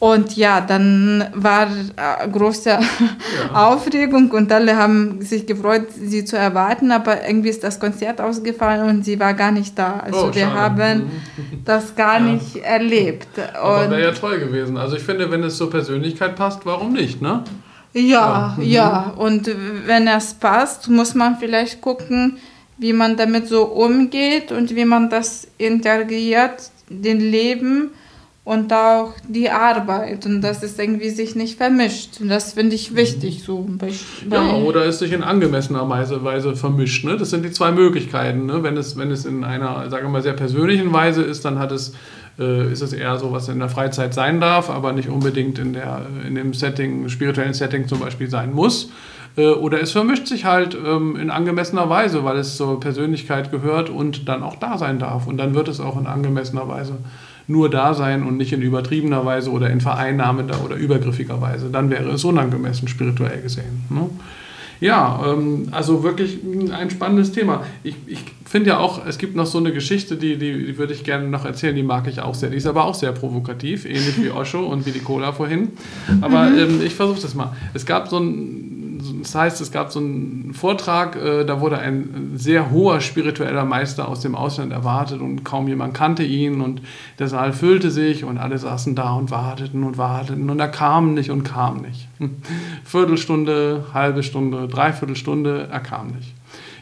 und 0.00 0.34
ja, 0.34 0.62
dann 0.62 1.26
war 1.34 1.66
äh, 1.66 2.26
große 2.26 2.70
ja. 2.70 2.80
Aufregung 3.52 4.30
und 4.30 4.50
alle 4.50 4.74
haben 4.74 5.20
sich 5.20 5.46
gefreut, 5.46 5.88
sie 5.92 6.24
zu 6.24 6.38
erwarten, 6.38 6.90
aber 6.90 7.26
irgendwie 7.26 7.50
ist 7.50 7.62
das 7.62 7.78
Konzert 7.78 8.18
ausgefallen 8.18 8.88
und 8.88 9.04
sie 9.04 9.20
war 9.20 9.34
gar 9.34 9.52
nicht 9.52 9.78
da. 9.78 10.00
Also 10.02 10.28
oh, 10.28 10.34
wir 10.34 10.54
haben 10.54 11.10
das 11.66 11.94
gar 11.94 12.18
ja. 12.18 12.32
nicht 12.32 12.56
erlebt. 12.56 13.28
Aber 13.52 13.90
wäre 13.90 14.04
ja 14.04 14.12
toll 14.12 14.38
gewesen. 14.38 14.78
Also 14.78 14.96
ich 14.96 15.02
finde, 15.02 15.30
wenn 15.30 15.42
es 15.44 15.58
zur 15.58 15.68
Persönlichkeit 15.68 16.34
passt, 16.34 16.64
warum 16.64 16.94
nicht, 16.94 17.20
ne? 17.20 17.44
Ja, 17.92 18.00
ja. 18.00 18.54
Mhm. 18.56 18.62
ja. 18.62 19.14
Und 19.18 19.50
wenn 19.84 20.08
es 20.08 20.32
passt, 20.32 20.88
muss 20.88 21.14
man 21.14 21.36
vielleicht 21.36 21.82
gucken, 21.82 22.38
wie 22.78 22.94
man 22.94 23.18
damit 23.18 23.48
so 23.48 23.64
umgeht 23.64 24.50
und 24.50 24.74
wie 24.74 24.86
man 24.86 25.10
das 25.10 25.46
integriert, 25.58 26.70
den 26.88 27.20
Leben 27.20 27.90
und 28.42 28.72
auch 28.72 29.12
die 29.28 29.50
Arbeit 29.50 30.24
und 30.24 30.40
dass 30.40 30.62
es 30.62 30.78
irgendwie 30.78 31.10
sich 31.10 31.36
nicht 31.36 31.58
vermischt. 31.58 32.20
Und 32.20 32.28
das 32.28 32.54
finde 32.54 32.74
ich 32.74 32.96
wichtig 32.96 33.42
so. 33.44 33.68
Ja, 34.30 34.54
oder 34.54 34.86
es 34.86 34.98
sich 34.98 35.12
in 35.12 35.22
angemessener 35.22 35.86
Weise, 35.88 36.24
Weise 36.24 36.56
vermischt. 36.56 37.04
Ne? 37.04 37.16
Das 37.16 37.30
sind 37.30 37.44
die 37.44 37.50
zwei 37.50 37.70
Möglichkeiten. 37.70 38.46
Ne? 38.46 38.62
Wenn, 38.62 38.76
es, 38.78 38.96
wenn 38.96 39.10
es 39.10 39.26
in 39.26 39.44
einer, 39.44 39.90
sagen 39.90 40.06
wir 40.06 40.10
mal, 40.10 40.22
sehr 40.22 40.32
persönlichen 40.32 40.90
Weise 40.92 41.22
ist, 41.22 41.44
dann 41.44 41.58
hat 41.58 41.70
es, 41.70 41.92
äh, 42.38 42.72
ist 42.72 42.80
es 42.80 42.94
eher 42.94 43.18
so, 43.18 43.30
was 43.30 43.48
in 43.48 43.58
der 43.58 43.68
Freizeit 43.68 44.14
sein 44.14 44.40
darf, 44.40 44.70
aber 44.70 44.94
nicht 44.94 45.10
unbedingt 45.10 45.58
in, 45.58 45.74
der, 45.74 46.06
in 46.26 46.34
dem 46.34 46.54
Setting, 46.54 47.10
spirituellen 47.10 47.54
Setting 47.54 47.88
zum 47.88 48.00
Beispiel 48.00 48.30
sein 48.30 48.54
muss. 48.54 48.90
Äh, 49.36 49.48
oder 49.48 49.82
es 49.82 49.92
vermischt 49.92 50.26
sich 50.26 50.46
halt 50.46 50.74
ähm, 50.74 51.16
in 51.16 51.30
angemessener 51.30 51.90
Weise, 51.90 52.24
weil 52.24 52.38
es 52.38 52.56
zur 52.56 52.80
Persönlichkeit 52.80 53.50
gehört 53.50 53.90
und 53.90 54.30
dann 54.30 54.42
auch 54.42 54.56
da 54.56 54.78
sein 54.78 54.98
darf. 54.98 55.26
Und 55.26 55.36
dann 55.36 55.54
wird 55.54 55.68
es 55.68 55.78
auch 55.78 56.00
in 56.00 56.06
angemessener 56.06 56.66
Weise 56.68 56.96
nur 57.50 57.68
da 57.68 57.94
sein 57.94 58.22
und 58.22 58.36
nicht 58.36 58.52
in 58.52 58.62
übertriebener 58.62 59.24
Weise 59.24 59.50
oder 59.50 59.70
in 59.70 59.80
vereinnahmender 59.80 60.64
oder 60.64 60.76
übergriffiger 60.76 61.40
Weise. 61.40 61.68
Dann 61.70 61.90
wäre 61.90 62.10
es 62.10 62.24
unangemessen 62.24 62.88
spirituell 62.88 63.42
gesehen. 63.42 63.84
Ne? 63.90 64.08
Ja, 64.80 65.22
ähm, 65.26 65.68
also 65.72 66.02
wirklich 66.02 66.38
ein 66.72 66.88
spannendes 66.90 67.32
Thema. 67.32 67.64
Ich, 67.82 67.96
ich 68.06 68.20
finde 68.46 68.70
ja 68.70 68.78
auch, 68.78 69.04
es 69.06 69.18
gibt 69.18 69.36
noch 69.36 69.44
so 69.44 69.58
eine 69.58 69.72
Geschichte, 69.72 70.16
die, 70.16 70.38
die, 70.38 70.66
die 70.66 70.78
würde 70.78 70.94
ich 70.94 71.04
gerne 71.04 71.28
noch 71.28 71.44
erzählen, 71.44 71.76
die 71.76 71.82
mag 71.82 72.06
ich 72.08 72.20
auch 72.20 72.34
sehr. 72.34 72.48
Die 72.48 72.56
ist 72.56 72.66
aber 72.66 72.84
auch 72.84 72.94
sehr 72.94 73.12
provokativ, 73.12 73.84
ähnlich 73.84 74.22
wie 74.22 74.30
Osho 74.34 74.60
und 74.60 74.86
wie 74.86 74.92
die 74.92 75.00
Cola 75.00 75.32
vorhin. 75.32 75.72
Aber 76.22 76.48
mhm. 76.48 76.58
ähm, 76.58 76.82
ich 76.82 76.94
versuche 76.94 77.20
das 77.20 77.34
mal. 77.34 77.54
Es 77.74 77.84
gab 77.84 78.08
so 78.08 78.18
ein 78.18 78.79
das 79.20 79.34
heißt, 79.34 79.60
es 79.60 79.72
gab 79.72 79.92
so 79.92 80.00
einen 80.00 80.52
Vortrag, 80.54 81.16
äh, 81.16 81.44
da 81.44 81.60
wurde 81.60 81.78
ein 81.78 82.32
sehr 82.34 82.70
hoher 82.70 83.00
spiritueller 83.00 83.64
Meister 83.64 84.08
aus 84.08 84.20
dem 84.20 84.34
Ausland 84.34 84.72
erwartet 84.72 85.20
und 85.20 85.44
kaum 85.44 85.68
jemand 85.68 85.94
kannte 85.94 86.22
ihn 86.22 86.60
und 86.60 86.82
der 87.18 87.28
Saal 87.28 87.52
füllte 87.52 87.90
sich 87.90 88.24
und 88.24 88.38
alle 88.38 88.58
saßen 88.58 88.94
da 88.94 89.12
und 89.12 89.30
warteten 89.30 89.84
und 89.84 89.98
warteten 89.98 90.48
und 90.50 90.60
er 90.60 90.68
kam 90.68 91.14
nicht 91.14 91.30
und 91.30 91.44
kam 91.44 91.82
nicht. 91.82 92.08
Viertelstunde, 92.84 93.86
halbe 93.94 94.22
Stunde, 94.22 94.68
Dreiviertelstunde, 94.68 95.68
er 95.70 95.80
kam 95.80 96.08
nicht. 96.08 96.34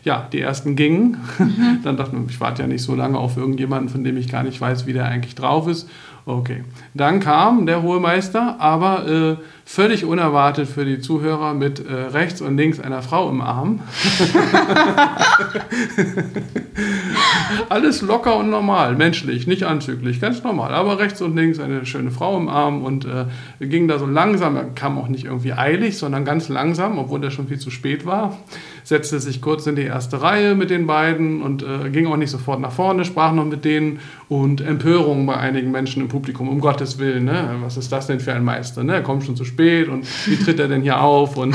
Ja, 0.05 0.27
die 0.33 0.41
ersten 0.41 0.77
gingen. 0.77 1.19
Dann 1.85 1.97
dachte 1.97 2.17
ich, 2.17 2.33
ich 2.35 2.41
warte 2.41 2.63
ja 2.63 2.69
nicht 2.69 2.83
so 2.83 2.95
lange 2.95 3.19
auf 3.19 3.37
irgendjemanden, 3.37 3.89
von 3.89 4.05
dem 4.05 4.17
ich 4.17 4.29
gar 4.29 4.43
nicht 4.43 4.61
weiß, 4.61 4.87
wie 4.87 4.93
der 4.93 5.07
eigentlich 5.07 5.35
drauf 5.35 5.69
ist. 5.69 5.89
Okay. 6.29 6.63
Dann 6.93 7.21
kam 7.21 7.65
der 7.65 7.81
hohe 7.81 8.01
Meister, 8.01 8.57
aber 8.59 9.09
äh, 9.09 9.37
völlig 9.65 10.05
unerwartet 10.05 10.69
für 10.69 10.85
die 10.85 11.01
Zuhörer 11.01 11.55
mit 11.55 11.81
äh, 11.81 11.91
rechts 11.91 12.43
und 12.43 12.55
links 12.55 12.79
einer 12.81 13.01
Frau 13.01 13.31
im 13.31 13.41
Arm. 13.41 13.81
Alles 17.71 18.03
locker 18.03 18.37
und 18.37 18.51
normal, 18.51 18.95
menschlich, 18.95 19.47
nicht 19.47 19.63
anzüglich, 19.65 20.21
ganz 20.21 20.45
normal. 20.45 20.75
Aber 20.75 20.99
rechts 20.99 21.23
und 21.23 21.35
links 21.35 21.61
eine 21.61 21.87
schöne 21.87 22.11
Frau 22.11 22.37
im 22.37 22.51
Arm 22.51 22.83
und 22.85 23.07
äh, 23.07 23.25
ging 23.67 23.89
da 23.89 23.99
so 23.99 24.05
langsam, 24.05 24.75
kam 24.75 24.99
auch 24.99 25.09
nicht 25.09 25.25
irgendwie 25.25 25.55
eilig, 25.55 25.97
sondern 25.97 26.27
ganz 26.27 26.51
langsam, 26.51 26.99
obwohl 26.99 27.25
er 27.25 27.31
schon 27.31 27.49
viel 27.49 27.59
zu 27.59 27.71
spät 27.71 28.05
war 28.05 28.37
setzte 28.89 29.21
sich 29.21 29.43
kurz 29.43 29.67
in 29.67 29.77
die 29.77 29.83
erste 29.83 30.23
Reihe 30.23 30.55
mit 30.55 30.71
den 30.71 30.87
beiden 30.87 31.43
und 31.43 31.63
äh, 31.63 31.91
ging 31.91 32.07
auch 32.07 32.17
nicht 32.17 32.31
sofort 32.31 32.59
nach 32.59 32.73
vorne, 32.73 33.05
sprach 33.05 33.33
noch 33.35 33.45
mit 33.45 33.67
denen 33.67 34.01
und 34.31 34.63
Empörung 34.63 35.27
bei 35.27 35.37
einigen 35.37 35.71
Menschen 35.71 36.01
im 36.01 36.09
Publikum, 36.09 36.49
um 36.49 36.59
Gottes 36.59 36.99
Willen, 36.99 37.27
ne? 37.27 37.57
was 37.61 37.77
ist 37.77 37.93
das 37.93 38.07
denn 38.07 38.19
für 38.19 38.33
ein 38.33 38.43
Meister, 38.43 38.83
ne? 38.85 38.95
er 38.95 39.03
kommt 39.03 39.25
schon 39.25 39.37
zu 39.37 39.45
spät 39.45 39.89
und 39.89 40.07
wie 40.27 40.37
tritt 40.43 40.59
er 40.59 40.69
denn 40.69 40.81
hier 40.81 41.03
auf 41.03 41.37
und 41.37 41.55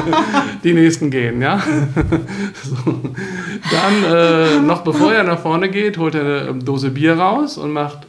die 0.64 0.72
Nächsten 0.72 1.10
gehen, 1.10 1.42
ja. 1.42 1.60
so. 2.62 3.00
Dann, 3.72 4.04
äh, 4.04 4.60
noch 4.60 4.82
bevor 4.82 5.12
er 5.12 5.24
nach 5.24 5.40
vorne 5.40 5.70
geht, 5.70 5.98
holt 5.98 6.14
er 6.14 6.50
eine 6.50 6.62
Dose 6.62 6.90
Bier 6.90 7.18
raus 7.18 7.58
und 7.58 7.72
macht 7.72 8.06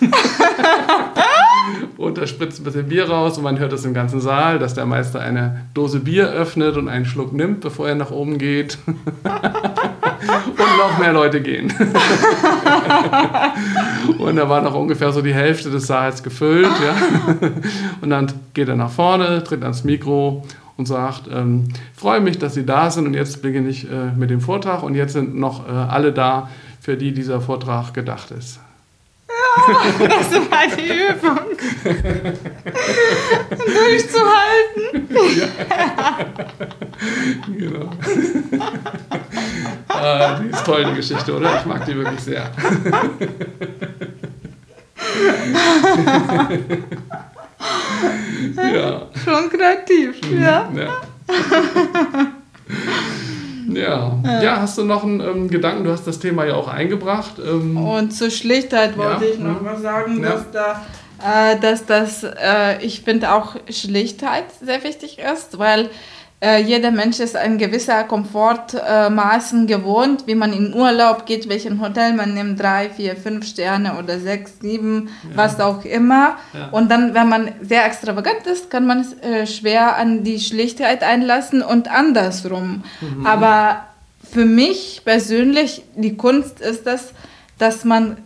und 2.08 2.18
da 2.18 2.26
spritzt 2.26 2.60
ein 2.60 2.64
bisschen 2.64 2.88
Bier 2.88 3.08
raus 3.08 3.38
und 3.38 3.44
man 3.44 3.58
hört 3.58 3.72
es 3.72 3.84
im 3.84 3.94
ganzen 3.94 4.20
Saal, 4.20 4.58
dass 4.58 4.74
der 4.74 4.86
Meister 4.86 5.20
eine 5.20 5.66
Dose 5.74 6.00
Bier 6.00 6.30
öffnet 6.30 6.76
und 6.76 6.88
einen 6.88 7.04
Schluck 7.04 7.32
nimmt, 7.32 7.60
bevor 7.60 7.88
er 7.88 7.94
nach 7.94 8.10
oben 8.10 8.38
geht. 8.38 8.78
und 8.86 8.96
noch 10.78 10.98
mehr 10.98 11.12
Leute 11.12 11.40
gehen. 11.40 11.70
und 14.18 14.36
da 14.36 14.48
war 14.48 14.62
noch 14.62 14.74
ungefähr 14.74 15.12
so 15.12 15.22
die 15.22 15.34
Hälfte 15.34 15.70
des 15.70 15.86
Saals 15.86 16.22
gefüllt. 16.22 16.66
Ja? 16.66 16.96
Und 18.00 18.10
dann 18.10 18.32
geht 18.54 18.68
er 18.68 18.76
nach 18.76 18.90
vorne, 18.90 19.42
tritt 19.44 19.62
ans 19.62 19.84
Mikro 19.84 20.44
und 20.76 20.86
sagt, 20.86 21.28
ähm, 21.32 21.64
freue 21.94 22.20
mich, 22.20 22.38
dass 22.38 22.54
Sie 22.54 22.64
da 22.64 22.90
sind 22.90 23.06
und 23.06 23.14
jetzt 23.14 23.42
beginne 23.42 23.68
ich 23.68 23.90
äh, 23.90 24.12
mit 24.16 24.30
dem 24.30 24.40
Vortrag 24.40 24.84
und 24.84 24.94
jetzt 24.94 25.12
sind 25.12 25.36
noch 25.36 25.68
äh, 25.68 25.72
alle 25.72 26.12
da, 26.12 26.48
für 26.80 26.96
die 26.96 27.12
dieser 27.12 27.40
Vortrag 27.40 27.92
gedacht 27.92 28.30
ist. 28.30 28.60
das 29.98 30.32
war 30.50 30.66
die 30.76 30.88
Übung. 30.88 31.56
Durchzuhalten. 33.74 35.08
Ja. 35.38 35.48
genau. 37.58 37.90
ah, 39.88 40.40
die 40.40 40.48
ist 40.48 40.64
toll, 40.64 40.84
die 40.84 40.94
Geschichte, 40.94 41.36
oder? 41.36 41.58
Ich 41.58 41.66
mag 41.66 41.84
die 41.84 41.96
wirklich 41.96 42.20
sehr. 42.20 42.50
ja. 48.56 49.08
Schon 49.24 49.50
kreativ, 49.50 50.20
ja. 50.30 50.70
ja. 50.74 51.00
Ja. 53.68 54.18
ja, 54.24 54.60
hast 54.60 54.78
du 54.78 54.84
noch 54.84 55.04
einen 55.04 55.20
ähm, 55.20 55.50
Gedanken? 55.50 55.84
Du 55.84 55.90
hast 55.90 56.06
das 56.06 56.18
Thema 56.18 56.44
ja 56.46 56.54
auch 56.54 56.68
eingebracht. 56.68 57.34
Ähm, 57.38 57.76
Und 57.76 58.12
zur 58.12 58.30
Schlichtheit 58.30 58.96
wollte 58.96 59.26
ja, 59.26 59.30
ich 59.32 59.38
noch 59.38 59.60
mal 59.60 59.78
sagen, 59.78 60.22
ja. 60.22 60.30
dass 60.30 60.50
da 60.50 60.82
äh, 61.20 61.58
dass 61.58 61.84
das, 61.84 62.22
äh, 62.22 62.80
ich 62.80 63.02
finde 63.02 63.32
auch 63.32 63.56
Schlichtheit 63.68 64.44
sehr 64.60 64.84
wichtig 64.84 65.18
ist, 65.18 65.58
weil 65.58 65.90
äh, 66.40 66.62
jeder 66.62 66.92
Mensch 66.92 67.18
ist 67.18 67.34
ein 67.34 67.58
gewisser 67.58 68.04
Komfortmaßen 68.04 69.66
gewohnt, 69.66 70.26
wie 70.26 70.36
man 70.36 70.52
in 70.52 70.72
Urlaub 70.72 71.26
geht, 71.26 71.48
welchen 71.48 71.80
Hotel 71.80 72.12
man 72.12 72.34
nimmt, 72.34 72.60
drei, 72.60 72.90
vier, 72.90 73.16
fünf 73.16 73.44
Sterne 73.44 73.98
oder 73.98 74.20
sechs, 74.20 74.60
sieben, 74.60 75.08
ja. 75.24 75.36
was 75.36 75.58
auch 75.58 75.84
immer. 75.84 76.36
Ja. 76.54 76.68
Und 76.70 76.90
dann, 76.90 77.12
wenn 77.14 77.28
man 77.28 77.52
sehr 77.60 77.84
extravagant 77.84 78.46
ist, 78.46 78.70
kann 78.70 78.86
man 78.86 79.00
es 79.00 79.14
äh, 79.14 79.46
schwer 79.48 79.96
an 79.96 80.22
die 80.22 80.38
Schlichtheit 80.38 81.02
einlassen 81.02 81.60
und 81.60 81.90
andersrum. 81.90 82.84
Mhm. 83.00 83.26
Aber 83.26 83.86
für 84.30 84.44
mich 84.44 85.02
persönlich, 85.04 85.82
die 85.96 86.16
Kunst 86.16 86.60
ist 86.60 86.86
das, 86.86 87.14
dass 87.58 87.84
man 87.84 88.16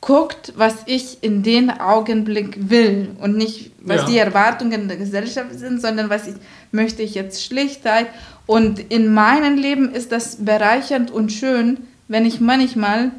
guckt, 0.00 0.52
was 0.56 0.76
ich 0.86 1.22
in 1.22 1.42
den 1.42 1.70
Augenblick 1.70 2.70
will 2.70 3.10
und 3.20 3.36
nicht, 3.36 3.72
was 3.80 4.02
ja. 4.02 4.06
die 4.06 4.18
Erwartungen 4.18 4.88
der 4.88 4.96
Gesellschaft 4.96 5.58
sind, 5.58 5.80
sondern 5.80 6.08
was 6.08 6.28
ich 6.28 6.34
möchte 6.70 7.02
ich 7.02 7.14
jetzt 7.14 7.44
Schlichtheit. 7.44 8.06
Und 8.46 8.78
in 8.78 9.12
meinem 9.12 9.56
Leben 9.56 9.92
ist 9.92 10.12
das 10.12 10.36
bereichernd 10.36 11.10
und 11.10 11.32
schön, 11.32 11.78
wenn 12.06 12.24
ich 12.24 12.40
manchmal 12.40 13.10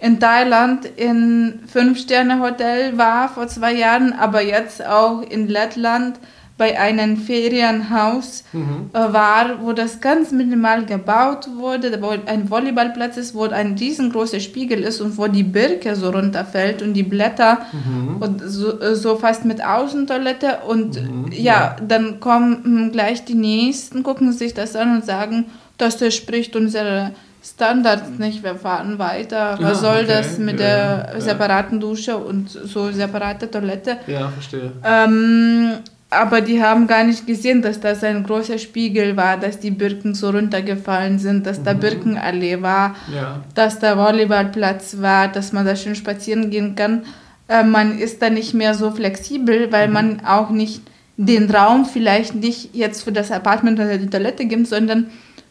in 0.00 0.18
Thailand 0.18 0.86
in 0.96 1.60
Fünf-Sterne-Hotel 1.66 2.96
war 2.96 3.28
vor 3.28 3.48
zwei 3.48 3.74
Jahren, 3.74 4.12
aber 4.14 4.42
jetzt 4.42 4.84
auch 4.84 5.20
in 5.22 5.48
Lettland 5.48 6.18
bei 6.60 6.78
einem 6.78 7.16
Ferienhaus 7.16 8.44
mhm. 8.52 8.90
äh, 8.92 8.98
war, 8.98 9.62
wo 9.62 9.72
das 9.72 9.98
ganz 10.02 10.30
minimal 10.30 10.84
gebaut 10.84 11.48
wurde, 11.56 12.02
wo 12.02 12.10
ein 12.10 12.50
Volleyballplatz 12.50 13.16
ist, 13.16 13.34
wo 13.34 13.44
ein 13.44 13.78
riesengroßer 13.78 14.40
Spiegel 14.40 14.80
ist 14.80 15.00
und 15.00 15.16
wo 15.16 15.26
die 15.26 15.42
Birke 15.42 15.96
so 15.96 16.10
runterfällt 16.10 16.82
und 16.82 16.92
die 16.92 17.02
Blätter 17.02 17.60
mhm. 17.72 18.16
und 18.20 18.42
so, 18.44 18.78
äh, 18.78 18.94
so, 18.94 19.16
fast 19.16 19.46
mit 19.46 19.64
Außentoilette 19.64 20.58
und 20.68 21.00
mhm. 21.00 21.32
ja, 21.32 21.40
ja, 21.40 21.76
dann 21.80 22.20
kommen 22.20 22.92
gleich 22.92 23.24
die 23.24 23.36
Nächsten, 23.36 24.02
gucken 24.02 24.30
sich 24.34 24.52
das 24.52 24.76
an 24.76 24.96
und 24.96 25.06
sagen, 25.06 25.46
das 25.78 26.14
spricht 26.14 26.56
unsere 26.56 27.12
Standards 27.42 28.18
nicht, 28.18 28.42
wir 28.42 28.56
fahren 28.56 28.98
weiter. 28.98 29.56
Was 29.62 29.78
ah, 29.78 29.94
soll 29.94 30.04
okay. 30.04 30.08
das 30.08 30.36
mit 30.36 30.60
ja, 30.60 31.04
der 31.06 31.20
separaten 31.22 31.80
Dusche 31.80 32.18
und 32.18 32.50
so 32.50 32.92
separate 32.92 33.50
Toilette? 33.50 33.96
Ja, 34.06 34.28
verstehe. 34.28 34.72
Ähm, 34.84 35.78
aber 36.10 36.40
die 36.40 36.60
haben 36.60 36.88
gar 36.88 37.04
nicht 37.04 37.26
gesehen, 37.26 37.62
dass 37.62 37.78
das 37.78 38.02
ein 38.02 38.24
großer 38.24 38.58
Spiegel 38.58 39.16
war, 39.16 39.36
dass 39.36 39.60
die 39.60 39.70
Birken 39.70 40.14
so 40.14 40.30
runtergefallen 40.30 41.20
sind, 41.20 41.46
dass 41.46 41.62
da 41.62 41.72
mhm. 41.72 41.80
Birkenallee 41.80 42.60
war, 42.62 42.96
ja. 43.14 43.44
dass 43.54 43.78
da 43.78 43.96
Volleyballplatz 43.96 44.96
war, 45.00 45.28
dass 45.28 45.52
man 45.52 45.64
da 45.64 45.76
schön 45.76 45.94
spazieren 45.94 46.50
gehen 46.50 46.74
kann. 46.74 47.04
Äh, 47.46 47.62
man 47.62 47.96
ist 47.96 48.20
da 48.20 48.28
nicht 48.28 48.54
mehr 48.54 48.74
so 48.74 48.90
flexibel, 48.90 49.70
weil 49.70 49.86
mhm. 49.86 49.94
man 49.94 50.20
auch 50.26 50.50
nicht 50.50 50.82
den 51.16 51.48
Raum 51.48 51.84
vielleicht 51.84 52.34
nicht 52.34 52.74
jetzt 52.74 53.02
für 53.02 53.12
das 53.12 53.30
Apartment 53.30 53.78
oder 53.78 53.96
die 53.96 54.10
Toilette 54.10 54.46
gibt, 54.46 54.66
sondern 54.66 55.10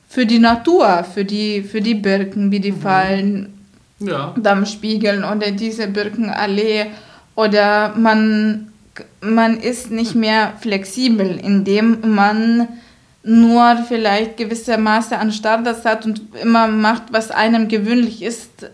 für 0.09 0.25
die 0.25 0.39
Natur, 0.39 1.05
für 1.05 1.23
die, 1.23 1.61
für 1.61 1.79
die 1.79 1.95
Birken, 1.95 2.51
wie 2.51 2.59
die 2.59 2.73
mhm. 2.73 2.81
fallen, 2.81 3.53
ja. 3.99 4.33
spiegeln 4.65 5.23
oder 5.23 5.51
diese 5.51 5.87
Birkenallee 5.87 6.87
oder 7.35 7.93
man 7.95 8.68
man 9.21 9.59
ist 9.59 9.91
nicht 9.91 10.15
mehr 10.15 10.53
flexibel, 10.59 11.39
indem 11.41 12.15
man 12.15 12.67
nur 13.23 13.77
vielleicht 13.87 14.37
gewisse 14.37 14.77
Maße 14.77 15.17
an 15.17 15.31
Standards 15.31 15.85
hat 15.85 16.05
und 16.05 16.21
immer 16.41 16.67
macht, 16.67 17.03
was 17.11 17.31
einem 17.31 17.67
gewöhnlich 17.67 18.23
ist, 18.23 18.69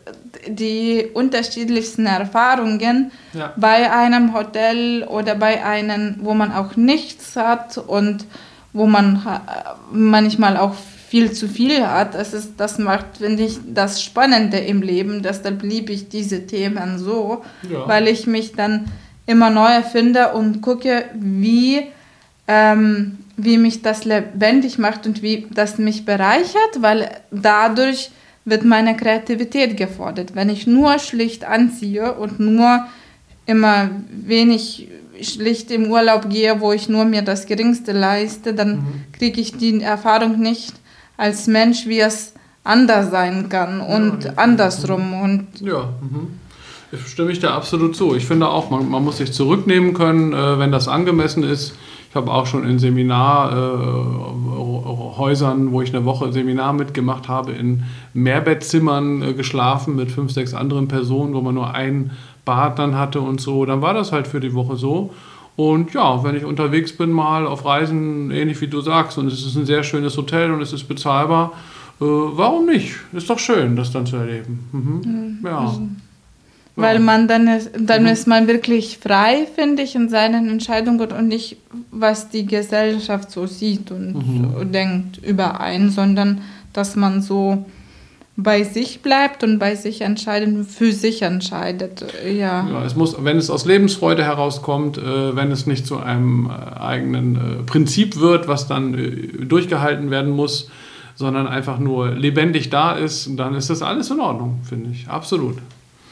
die 0.47 1.07
unterschiedlichsten 1.13 2.05
Erfahrungen 2.05 3.11
ja. 3.33 3.53
bei 3.57 3.91
einem 3.91 4.33
Hotel 4.33 5.03
oder 5.03 5.35
bei 5.35 5.63
einem, 5.65 6.17
wo 6.21 6.33
man 6.33 6.51
auch 6.51 6.75
nichts 6.75 7.35
hat 7.35 7.77
und 7.79 8.25
wo 8.71 8.85
man 8.85 9.25
manchmal 9.91 10.57
auch 10.57 10.75
viel 11.07 11.31
zu 11.31 11.47
viel 11.47 11.87
hat. 11.87 12.13
Das, 12.13 12.33
ist, 12.33 12.53
das 12.57 12.77
macht, 12.77 13.17
finde 13.17 13.43
ich, 13.43 13.59
das 13.65 14.03
Spannende 14.03 14.57
im 14.57 14.81
Leben. 14.81 15.23
Deshalb 15.23 15.63
liebe 15.63 15.91
ich 15.91 16.09
diese 16.09 16.45
Themen 16.45 16.99
so, 16.99 17.43
ja. 17.69 17.87
weil 17.87 18.07
ich 18.07 18.27
mich 18.27 18.53
dann 18.53 18.85
immer 19.25 19.49
neu 19.49 19.67
erfinde 19.67 20.33
und 20.33 20.61
gucke, 20.61 21.05
wie, 21.15 21.87
ähm, 22.47 23.17
wie 23.37 23.57
mich 23.57 23.81
das 23.81 24.05
lebendig 24.05 24.77
macht 24.77 25.05
und 25.05 25.21
wie 25.21 25.47
das 25.51 25.77
mich 25.77 26.05
bereichert, 26.05 26.81
weil 26.81 27.09
dadurch 27.31 28.11
wird 28.45 28.63
meine 28.63 28.95
Kreativität 28.95 29.75
gefordert. 29.75 30.35
Wenn 30.35 30.49
ich 30.49 30.67
nur 30.67 30.99
schlicht 30.99 31.43
anziehe 31.43 32.13
und 32.13 32.39
nur 32.39 32.85
immer 33.47 33.89
wenig 34.09 34.87
schlicht 35.21 35.71
im 35.71 35.89
Urlaub 35.89 36.29
gehe, 36.29 36.59
wo 36.61 36.71
ich 36.71 36.89
nur 36.89 37.05
mir 37.05 37.21
das 37.21 37.45
Geringste 37.45 37.91
leiste, 37.91 38.53
dann 38.53 38.77
mhm. 38.77 39.03
kriege 39.13 39.41
ich 39.41 39.57
die 39.57 39.81
Erfahrung 39.81 40.39
nicht 40.39 40.73
als 41.17 41.47
Mensch, 41.47 41.87
wie 41.87 41.99
es 41.99 42.33
anders 42.63 43.11
sein 43.11 43.49
kann 43.49 43.79
und 43.79 44.25
ja, 44.25 44.33
andersrum. 44.35 45.13
Und 45.21 45.47
ja, 45.61 45.93
mhm. 46.01 46.39
Stimme 47.07 47.31
ich 47.31 47.39
da 47.39 47.55
absolut 47.55 47.95
zu. 47.95 48.13
Ich 48.15 48.25
finde 48.25 48.49
auch, 48.49 48.69
man, 48.69 48.89
man 48.89 49.01
muss 49.03 49.17
sich 49.17 49.33
zurücknehmen 49.33 49.93
können, 49.93 50.33
äh, 50.33 50.59
wenn 50.59 50.71
das 50.71 50.87
angemessen 50.87 51.43
ist. 51.43 51.75
Ich 52.09 52.15
habe 52.15 52.31
auch 52.31 52.45
schon 52.45 52.65
in 52.65 52.79
Seminarhäusern, 52.79 55.67
äh, 55.67 55.71
wo 55.71 55.81
ich 55.81 55.93
eine 55.93 56.05
Woche 56.05 56.31
Seminar 56.31 56.71
mitgemacht 56.73 57.27
habe, 57.27 57.51
in 57.51 57.83
Mehrbettzimmern 58.13 59.21
äh, 59.21 59.33
geschlafen 59.33 59.97
mit 59.97 60.11
fünf, 60.11 60.31
sechs 60.31 60.53
anderen 60.53 60.87
Personen, 60.87 61.33
wo 61.33 61.41
man 61.41 61.55
nur 61.55 61.73
ein 61.73 62.11
Bad 62.45 62.79
dann 62.79 62.95
hatte 62.95 63.19
und 63.19 63.41
so. 63.41 63.65
Dann 63.65 63.81
war 63.81 63.93
das 63.93 64.13
halt 64.13 64.27
für 64.27 64.39
die 64.39 64.53
Woche 64.53 64.77
so. 64.77 65.11
Und 65.57 65.93
ja, 65.93 66.23
wenn 66.23 66.35
ich 66.35 66.45
unterwegs 66.45 66.95
bin, 66.95 67.11
mal 67.11 67.47
auf 67.47 67.65
Reisen, 67.65 68.31
ähnlich 68.31 68.61
wie 68.61 68.67
du 68.67 68.81
sagst, 68.81 69.17
und 69.17 69.27
es 69.27 69.45
ist 69.45 69.55
ein 69.55 69.65
sehr 69.65 69.83
schönes 69.83 70.17
Hotel 70.17 70.51
und 70.51 70.61
es 70.61 70.73
ist 70.73 70.85
bezahlbar, 70.85 71.53
äh, 71.99 72.05
warum 72.05 72.65
nicht? 72.65 72.95
Ist 73.13 73.29
doch 73.29 73.39
schön, 73.39 73.75
das 73.75 73.91
dann 73.91 74.05
zu 74.05 74.17
erleben. 74.17 74.59
Mhm. 74.71 75.39
Ja. 75.45 75.75
Weil 76.77 76.99
man 76.99 77.27
dann 77.29 77.47
ist, 77.47 77.71
dann 77.79 78.03
mhm. 78.03 78.09
ist 78.09 78.27
man 78.27 78.47
wirklich 78.47 78.97
frei, 78.97 79.47
finde 79.55 79.83
ich, 79.83 79.95
in 79.95 80.09
seinen 80.09 80.49
Entscheidungen 80.49 81.09
und 81.11 81.27
nicht, 81.27 81.57
was 81.91 82.29
die 82.29 82.45
Gesellschaft 82.45 83.31
so 83.31 83.47
sieht 83.47 83.91
und 83.91 84.13
mhm. 84.13 84.71
denkt 84.71 85.17
überein, 85.23 85.89
sondern 85.89 86.41
dass 86.73 86.97
man 86.97 87.21
so 87.21 87.65
bei 88.37 88.63
sich 88.63 89.01
bleibt 89.01 89.43
und 89.43 89.59
bei 89.59 89.75
sich 89.75 90.01
entscheidet, 90.01 90.67
für 90.67 90.91
sich 90.91 91.21
entscheidet. 91.21 92.05
Ja. 92.25 92.67
ja 92.67 92.83
es 92.85 92.95
muss, 92.95 93.15
wenn 93.23 93.37
es 93.37 93.49
aus 93.49 93.65
Lebensfreude 93.65 94.25
herauskommt, 94.25 94.97
äh, 94.97 95.35
wenn 95.35 95.51
es 95.51 95.65
nicht 95.65 95.87
zu 95.87 95.99
einem 95.99 96.49
äh, 96.49 96.79
eigenen 96.79 97.35
äh, 97.35 97.63
Prinzip 97.63 98.19
wird, 98.19 98.49
was 98.49 98.67
dann 98.67 98.93
äh, 98.93 99.45
durchgehalten 99.45 100.11
werden 100.11 100.31
muss, 100.31 100.69
sondern 101.15 101.47
einfach 101.47 101.79
nur 101.79 102.11
lebendig 102.11 102.69
da 102.69 102.91
ist, 102.91 103.29
dann 103.37 103.55
ist 103.55 103.69
das 103.69 103.81
alles 103.81 104.11
in 104.11 104.19
Ordnung, 104.19 104.59
finde 104.67 104.89
ich. 104.89 105.07
Absolut. 105.07 105.55